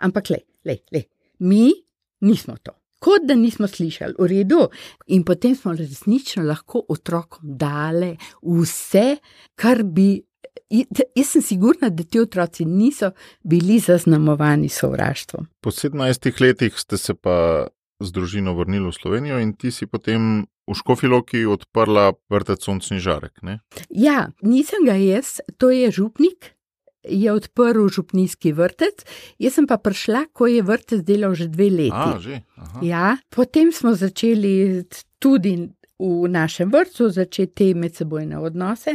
[0.05, 1.03] Ampak le, le, le,
[1.39, 1.73] mi
[2.21, 4.69] nismo to kot da nismo slišali, v redu.
[5.07, 9.19] In potem smo resnično lahko otrokom dali vse,
[9.55, 10.23] kar bi.
[10.69, 15.47] Jaz sem sigurna, da ti otroci niso bili zaznamovani sovraštvom.
[15.65, 17.69] Po 17 letih ste se pa
[18.01, 23.41] z družino vrnili v Slovenijo in ti si potem v Škofiloki odprla vrtec Sončni žarek.
[23.43, 23.59] Ne?
[23.89, 26.58] Ja, nisem ga jaz, to je župnik.
[27.09, 29.05] Je odprl župnijski vrtec,
[29.41, 31.95] jaz sem pa prišla, ko je vrtec delal že dve leti.
[31.95, 32.43] A, že.
[32.57, 32.81] Aha.
[32.85, 34.85] Ja, potem smo začeli
[35.19, 35.57] tudi
[35.99, 38.95] v našem vrtu začeti te medsebojne odnose,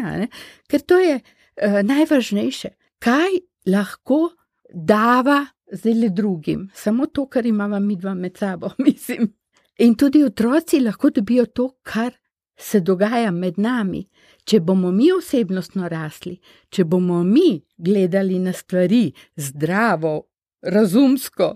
[0.71, 2.69] ker to je uh, najvažnejše.
[3.03, 4.31] Kaj lahko
[4.71, 5.43] dava
[5.73, 9.33] zdaj drugim, samo to, kar imamo mi dva med sabo, mislim.
[9.77, 12.13] In tudi otroci lahko dobijo to, kar
[12.57, 14.05] se dogaja med nami.
[14.43, 16.37] Če bomo mi osebnostno rasli,
[16.69, 20.27] če bomo mi gledali na stvari zdravo,
[20.63, 21.53] razumsko,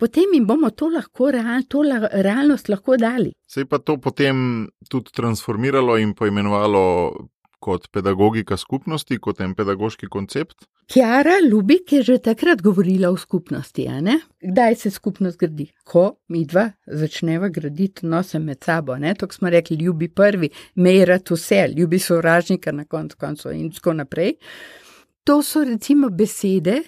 [0.00, 1.30] potem jim bomo to lahko,
[1.68, 3.32] to la, realnost lahko dali.
[3.46, 7.28] Se je pa to potem tudi transformiralo in poimenovalo
[7.64, 10.66] kot pedagogika skupnosti, kot en pedagoški koncept?
[10.92, 13.86] Kjara Lubik je že takrat govorila o skupnosti.
[14.42, 15.70] Kdaj se skupnost gradi?
[15.84, 18.96] Ko mi dva začneva graditi nose med sabo.
[19.18, 24.34] To smo rekli, ljubi prvi, mejrat vse, ljubi sovražnika na koncu koncev in tako naprej.
[25.24, 26.82] To so recimo besede,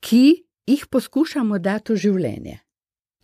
[0.00, 2.58] ki jih poskušamo dati v življenje.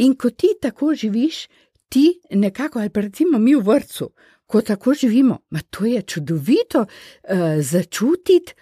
[0.03, 1.47] In ko ti tako živiš,
[1.89, 4.11] ti nekako, ali pa recimo mi v vrtu,
[4.47, 5.38] ko tako živimo.
[5.51, 8.53] Ma to je čudovito uh, začutiti,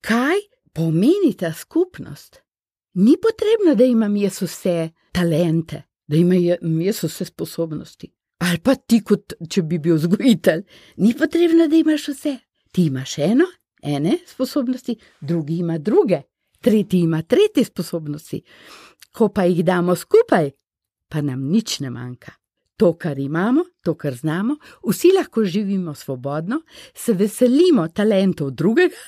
[0.00, 0.36] kaj
[0.72, 2.40] pomeni ta skupnost.
[2.94, 8.12] Ni potrebno, da imam jaz vse talente, da imam jaz vse sposobnosti.
[8.38, 10.62] Ali pa ti, kot če bi bil vzgojitelj,
[10.96, 12.36] ni potrebno, da imaš vse.
[12.72, 13.46] Ti imaš eno,
[13.82, 16.20] ene sposobnosti, drugi ima druge,
[16.60, 18.42] tretji ima tretje sposobnosti.
[19.12, 20.50] Ko pa jih damo skupaj,
[21.08, 22.37] pa nam nič ne manjka
[22.78, 24.56] to, kar imamo, to, kar znamo,
[24.86, 26.60] vsi lahko živimo svobodno,
[26.94, 29.02] se veselimo talentov drugega,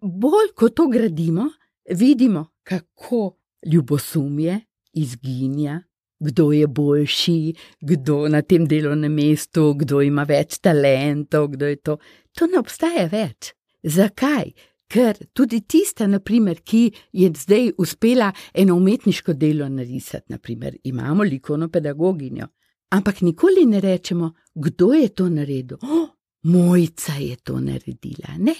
[0.00, 1.50] bolj ko to gradimo,
[1.90, 3.36] vidimo, kako
[3.72, 4.60] ljubosumje
[4.92, 5.82] izginja,
[6.20, 11.98] kdo je boljši, kdo na tem delovnem mestu, kdo ima več talentov, kdo je to.
[12.38, 13.52] To ne obstaja več.
[13.82, 14.54] Zakaj?
[14.88, 21.68] Ker tudi tista, naprimer, ki je zdaj uspela eno umetniško delo narisati, naprimer, imamo likovno
[21.72, 22.46] pedagoginjo,
[22.94, 25.78] Ampak nikoli ne rečemo, kdo je to naredil.
[25.82, 26.08] Oh,
[26.42, 28.38] mojca je to naredila.
[28.38, 28.54] Ne,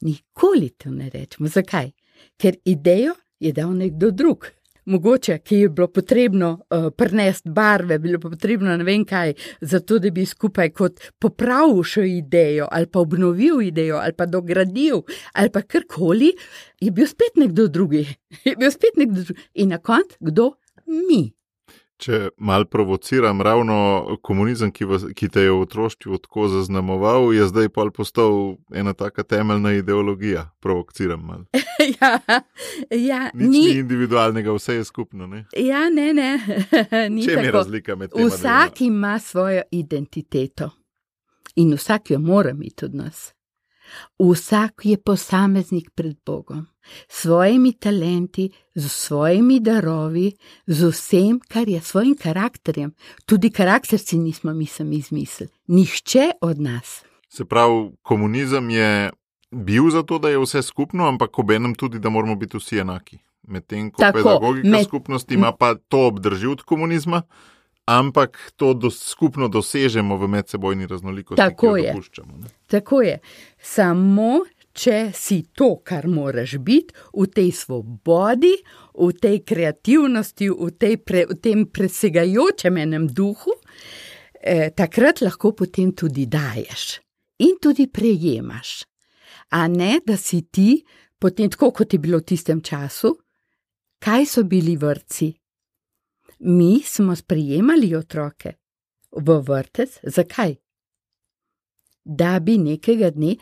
[0.00, 1.48] nikoli to ne rečemo.
[1.48, 1.92] Zakaj?
[2.36, 4.46] Ker idejo je dal nekdo drug.
[4.86, 10.10] Mogoče, ki je bilo potrebno uh, prenesti barve, bilo potrebno ne vem kaj, zato da
[10.14, 15.02] bi skupaj kot popravil še idejo, ali pa obnovil idejo, ali pa dogradil,
[15.34, 16.30] ali pa karkoli,
[16.80, 18.06] je bil spet nekdo drugi.
[18.46, 19.42] Je bil spet nekdo drugi.
[19.54, 20.52] In na koncu, kdo?
[20.86, 21.35] Mi.
[21.96, 27.46] Če mal provociram, ravno komunizem, ki, vas, ki te je v otroštvu tako zaznamoval, je
[27.48, 30.50] zdaj pa postal ena taka temeljna ideologija.
[30.60, 31.46] Provociram mal.
[32.00, 32.10] ja,
[32.90, 35.26] ja, Nič ni, ni individualnega, vse je skupno.
[35.26, 35.46] Ne?
[35.56, 36.36] Ja, ne, ne.
[37.24, 38.28] Če je razlika med tem?
[38.28, 40.70] Vsak ima svojo identiteto
[41.56, 43.35] in vsak jo mora imeti od nas.
[44.18, 46.66] Vsak je posameznik pred Bogom,
[47.08, 50.32] s svojimi talenti, z svojimi darovi,
[50.66, 52.94] z vsem, kar je svojim karakterjem.
[53.26, 57.04] Tudi karakter si nismo mi sami izmislili, nihče od nas.
[57.28, 59.10] Se pravi, komunizem je
[59.50, 63.18] bil zato, da je vse skupno, ampak obenem tudi, da moramo biti vsi enaki.
[63.48, 64.84] Medtem ko Tako, pedagogika med...
[64.84, 67.22] skupnosti ima pa to obdrži od komunizma
[67.86, 71.38] ampak to do, skupno dosežemo v medsebojni raznolikosti.
[71.38, 71.94] Tako je.
[72.66, 73.18] Tako je.
[73.62, 74.44] Samo
[74.76, 78.52] če si to, kar moraš biti, v tej svobodi,
[78.92, 83.56] v tej kreativnosti, v, tej pre, v tem presegajočem enem duhu,
[84.40, 87.00] eh, takrat lahko potem tudi daješ
[87.40, 88.84] in tudi prejemaš.
[89.56, 90.82] A ne, da si ti,
[91.18, 93.14] potem tako kot je bilo v tistem času,
[94.02, 95.30] kaj so bili vrci,
[96.38, 98.52] mi smo sprejemali otroke
[99.16, 100.54] v vrtec, zakaj?
[102.04, 103.36] Da bi nekega dne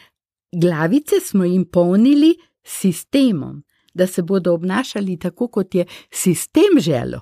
[0.52, 3.62] glavice smo jim polnili sistemom,
[3.94, 7.20] da se bodo obnašali tako, kot je sistem želel.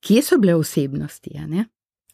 [0.00, 1.30] Kje so bile osebnosti?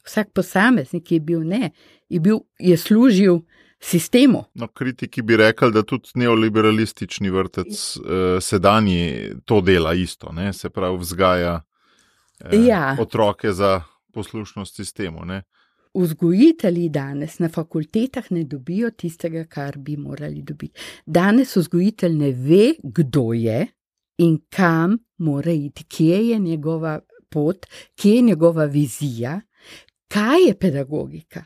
[0.06, 1.70] Vsak posameznik je bil ne,
[2.08, 3.38] je, bil, je služil
[3.80, 4.44] sistemu.
[4.54, 10.52] No, kritiki bi rekli, da tudi neoliberalistični vrtec eh, sedanji to dela isto, ne?
[10.52, 11.60] se pravi, vzgaja
[12.44, 12.96] eh, ja.
[13.00, 13.82] otroke za
[14.12, 15.24] poslušnost sistemu.
[15.24, 15.42] Ne?
[15.94, 20.80] Vzgojitelji danes na fakultetah ne dobijo tistega, kar bi morali dobiti.
[21.06, 23.66] Danes vzgojitelj ne ve, kdo je
[24.18, 29.40] in kam mora iti, kje je njegova pot, kje je njegova vizija,
[30.08, 31.44] kaj je pedagogika.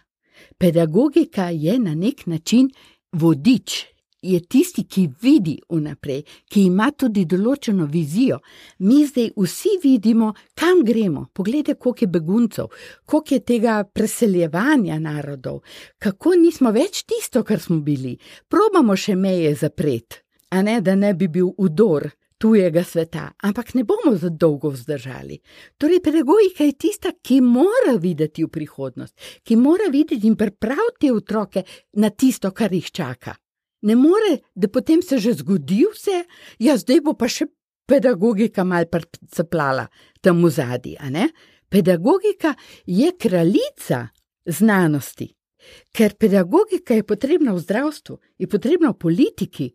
[0.58, 2.70] Pedagogika je na nek način
[3.12, 3.86] vodič,
[4.22, 8.40] je tisti, ki vidi vnaprej, ki ima tudi določeno vizijo.
[8.78, 11.26] Mi zdaj vsi vidimo, kam gremo.
[11.32, 12.70] Poglejte, koliko je beguncev,
[13.04, 15.62] koliko je tega preseljevanja narodov,
[15.98, 18.16] kako nismo več tisto, kar smo bili.
[18.48, 22.10] Probamo še meje zapreti, a ne da ne bi bil udor.
[22.40, 25.36] Tujega sveta, ampak ne bomo za dolgo vzdržali.
[25.76, 29.12] Torej, pedagogika je tista, ki mora videti v prihodnost,
[29.44, 31.66] ki mora videti in pripraviti otroke
[32.00, 33.36] na tisto, kar jih čaka.
[33.82, 36.24] Ne more, da potem se že zgodi vse,
[36.58, 37.46] ja, zdaj bo pa še
[37.88, 39.88] pedagogika mal prcaplala
[40.20, 40.96] tam v zadnji.
[41.70, 42.54] Pedagogika
[42.86, 44.08] je kraljica
[44.46, 45.30] znanosti,
[45.94, 49.68] ker pedagogika je potrebna v zdravstvu, je potrebna v politiki,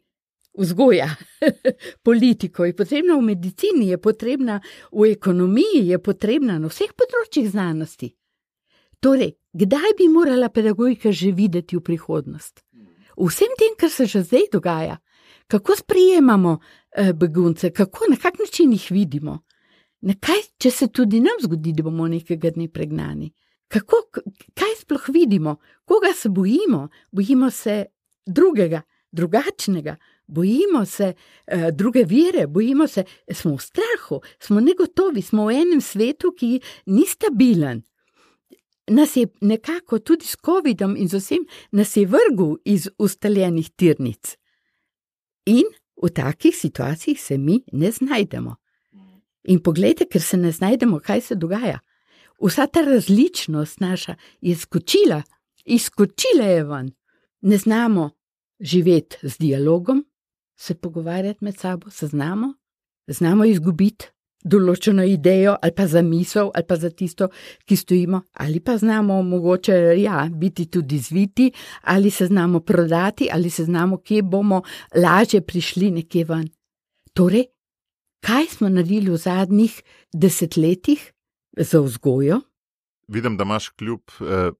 [0.58, 1.10] vzgoja,
[2.08, 4.60] politiko, je potrebna v medicini, je potrebna
[4.92, 8.12] v ekonomiji, je potrebna na vseh področjih znanosti.
[9.00, 12.65] Torej, kdaj bi morala pedagogika že videti v prihodnost?
[13.18, 14.98] Vsem tem, kar se že zdaj dogaja,
[15.48, 16.60] kako sprejemamo
[16.92, 19.40] eh, begunce, kako na kak način jih vidimo.
[20.06, 23.32] Kaj, če se tudi nam zgodi, da bomo nekega dne pregnani?
[23.68, 24.04] Kako,
[24.54, 25.56] kaj sploh vidimo,
[25.86, 26.90] koga se bojimo?
[27.12, 27.86] Bojimo se
[28.26, 29.96] drugega, drugačnega,
[30.28, 35.82] bojimo se uh, druge vire, bojimo se, smo v strahu, smo negotovi, smo v enem
[35.82, 37.82] svetu, ki ni stabilen
[38.88, 44.38] nas je nekako tudi s COVID-om in z vsem, nas je vrgel iz ustaljenih tirnic.
[45.46, 45.66] In
[46.04, 48.56] v takih situacijah se mi ne znajdemo.
[49.44, 51.80] In poglejte, ker se ne znajdemo, kaj se dogaja.
[52.42, 55.22] Vsa ta različnost naša je skočila,
[55.66, 56.92] izkočila je ven.
[57.42, 58.10] Ne znamo
[58.60, 60.06] živeti z dialogom,
[60.56, 62.54] se pogovarjati med sabo, se znamo,
[63.08, 64.08] znamo izgubiti
[64.46, 67.30] določeno idejo ali pa za misel ali pa za tisto,
[67.66, 73.50] ki stojimo, ali pa znamo mogoče ja, biti tudi zviti, ali se znamo prodati, ali
[73.50, 74.62] se znamo, kje bomo
[74.96, 76.50] lažje prišli nekje ven.
[77.14, 77.50] Torej,
[78.26, 79.82] kaj smo naredili v zadnjih
[80.14, 81.12] desetletjih
[81.58, 82.42] za vzgojo?
[83.08, 84.52] Vidim, da imaš kljub eh,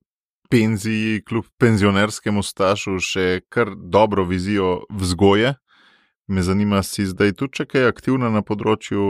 [0.50, 5.56] penziji, kljub penzionerskemu stažu, še kar dobro vizijo vzgoje.
[6.28, 9.04] Me zanima, si zdaj tudi kaj aktivna na področju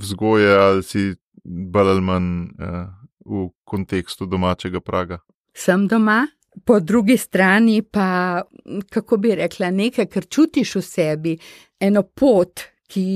[0.00, 1.04] vzgoje ali si
[1.44, 2.80] bolj ali manj eh,
[3.24, 5.20] v kontekstu domačega praga?
[5.54, 6.24] Sem doma,
[6.64, 8.42] po drugi strani pa,
[8.90, 11.36] kako bi rekla, nekaj, kar čutiš v sebi,
[11.80, 13.06] eno pot, ki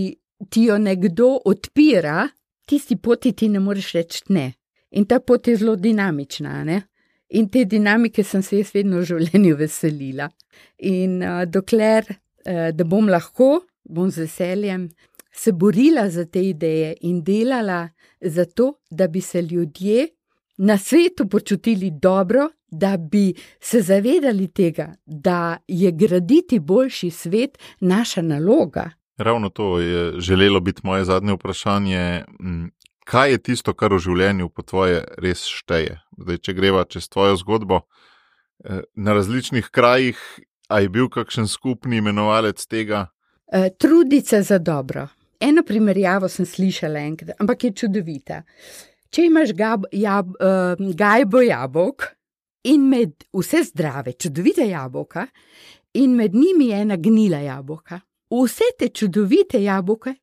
[0.50, 2.26] ti jo nekdo odpira,
[2.66, 4.52] tisti poti ti ne moreš reči ne.
[4.92, 6.64] In ta pot je zelo dinamična.
[6.64, 6.82] Ne?
[7.30, 10.28] In te dinamike sem se jaz vedno v življenju veselila.
[10.88, 12.04] In uh, dokler
[12.44, 14.88] da bom lahko, bom z veseljem
[15.32, 17.88] se borila za te ideje in delala
[18.20, 20.08] za to, da bi se ljudje
[20.56, 28.22] na svetu počutili dobro, da bi se zavedali tega, da je graditi boljši svet naša
[28.22, 28.90] naloga.
[29.16, 32.24] Ravno to je želelo biti moje zadnje vprašanje.
[33.04, 35.98] Kaj je tisto, kar v življenju po tvoje res šteje?
[36.18, 37.80] Zdaj, če greva čez tvojo zgodbo,
[38.64, 40.18] eh, na različnih krajih
[40.72, 43.06] A je bil kakšen skupni imenovalec tega?
[43.52, 45.06] E, trudice za dobro.
[45.40, 48.42] Eno primerjavo sem slišala enkrat, ampak je čudovita.
[49.12, 52.06] Če imaš gab, jab, uh, gajbo jabolk
[52.64, 55.26] in med vse zdrave, čudovite jabolka,
[55.98, 58.00] in med njimi je ena gnila jabolka,
[58.32, 60.14] vse te čudovite jabolke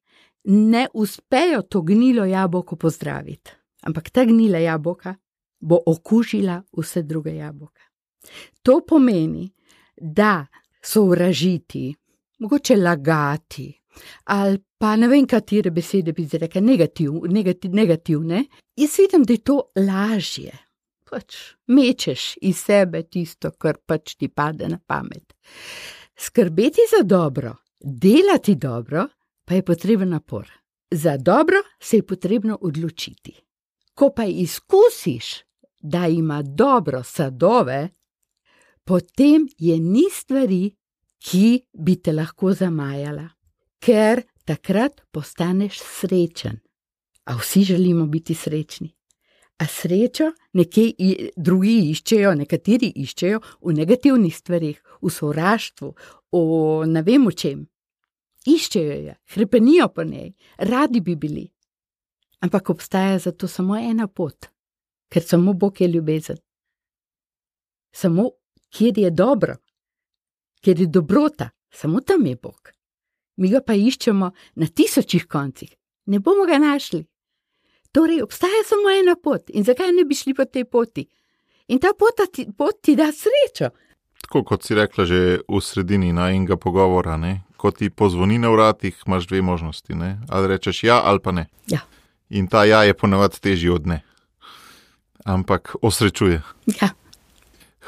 [0.49, 3.51] ne uspejo to gnilo jabolko pozdraviti.
[3.85, 5.15] Ampak ta gnila jabolka
[5.59, 7.81] bo okužila vse druge jabolke.
[8.63, 9.51] To pomeni,
[10.01, 10.45] da
[10.81, 11.95] sovražiti,
[12.39, 13.73] mogoče lagati,
[14.23, 18.45] ali pa ne vem, katere besede bi rekli, negativ, negativ, negativne,
[18.75, 20.57] jaz vidim, da je to lažje.
[21.09, 21.35] Pač
[21.67, 25.33] mečeš iz sebe tisto, kar pač ti pade na pamet.
[26.17, 29.07] Skrbeti za dobro, delati dobro,
[29.45, 30.51] pa je potreben napor.
[30.91, 33.33] Za dobro se je potrebno odločiti.
[33.93, 35.43] Ko pa izkusiš,
[35.81, 37.89] da ima dobro sadove,
[38.89, 40.71] potem je ni stvari,
[41.21, 43.27] ki bi te lahko zamajala,
[43.77, 46.57] ker takrat postaneš srečen.
[47.29, 48.89] A vsi želimo biti srečni.
[49.61, 55.91] A srečo nekje drugi iščejo, nekateri iščejo v negativnih stvarih, v sovraštvu,
[56.33, 56.41] v
[56.89, 57.61] ne vem v čem.
[58.49, 61.45] Iščejo jo, hrepenijo po njej, radi bi bili.
[62.41, 64.49] Ampak obstaja za to samo ena pot,
[65.13, 66.41] ker samo Bog je ljubezen.
[67.93, 68.31] Samo
[68.69, 69.55] kjer je dobro,
[70.61, 72.71] kjer je dobrota, samo tam je Bog.
[73.35, 75.69] Mi ga pa iščemo na tisočih koncih,
[76.05, 77.05] ne bomo ga našli.
[77.91, 81.07] Torej, obstaja samo ena pot in zakaj ne bi šli po tej poti?
[81.67, 83.69] In ta pot ti, pot ti da srečo.
[84.21, 87.41] tako kot si rekla, že v sredini najmenjega pogovora, ne?
[87.59, 89.95] ko ti pozvoni na vratih, imaš dve možnosti.
[89.95, 90.21] Ne?
[90.29, 91.49] Ali rečeš ja, ali pa ne.
[91.67, 91.79] Ja.
[92.29, 93.99] In ta ja je ponavadi težji od ne.
[95.25, 96.41] Ampak osrečuje.
[96.79, 96.89] Ja.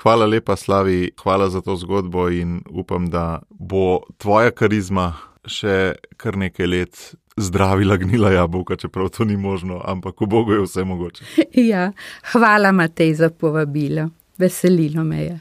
[0.02, 5.14] Hvala lepa, Slavi, hvala za to zgodbo in upam, da bo tvoja karizma
[5.45, 7.02] še kar nekaj let
[7.38, 11.26] zdravila gnila jabolka, čeprav to ni možno, ampak v Bogu je vse mogoče.
[11.54, 11.91] Ja.
[12.34, 14.10] Hvala, Matej, za povabilo.
[14.38, 15.39] Veselilo me je.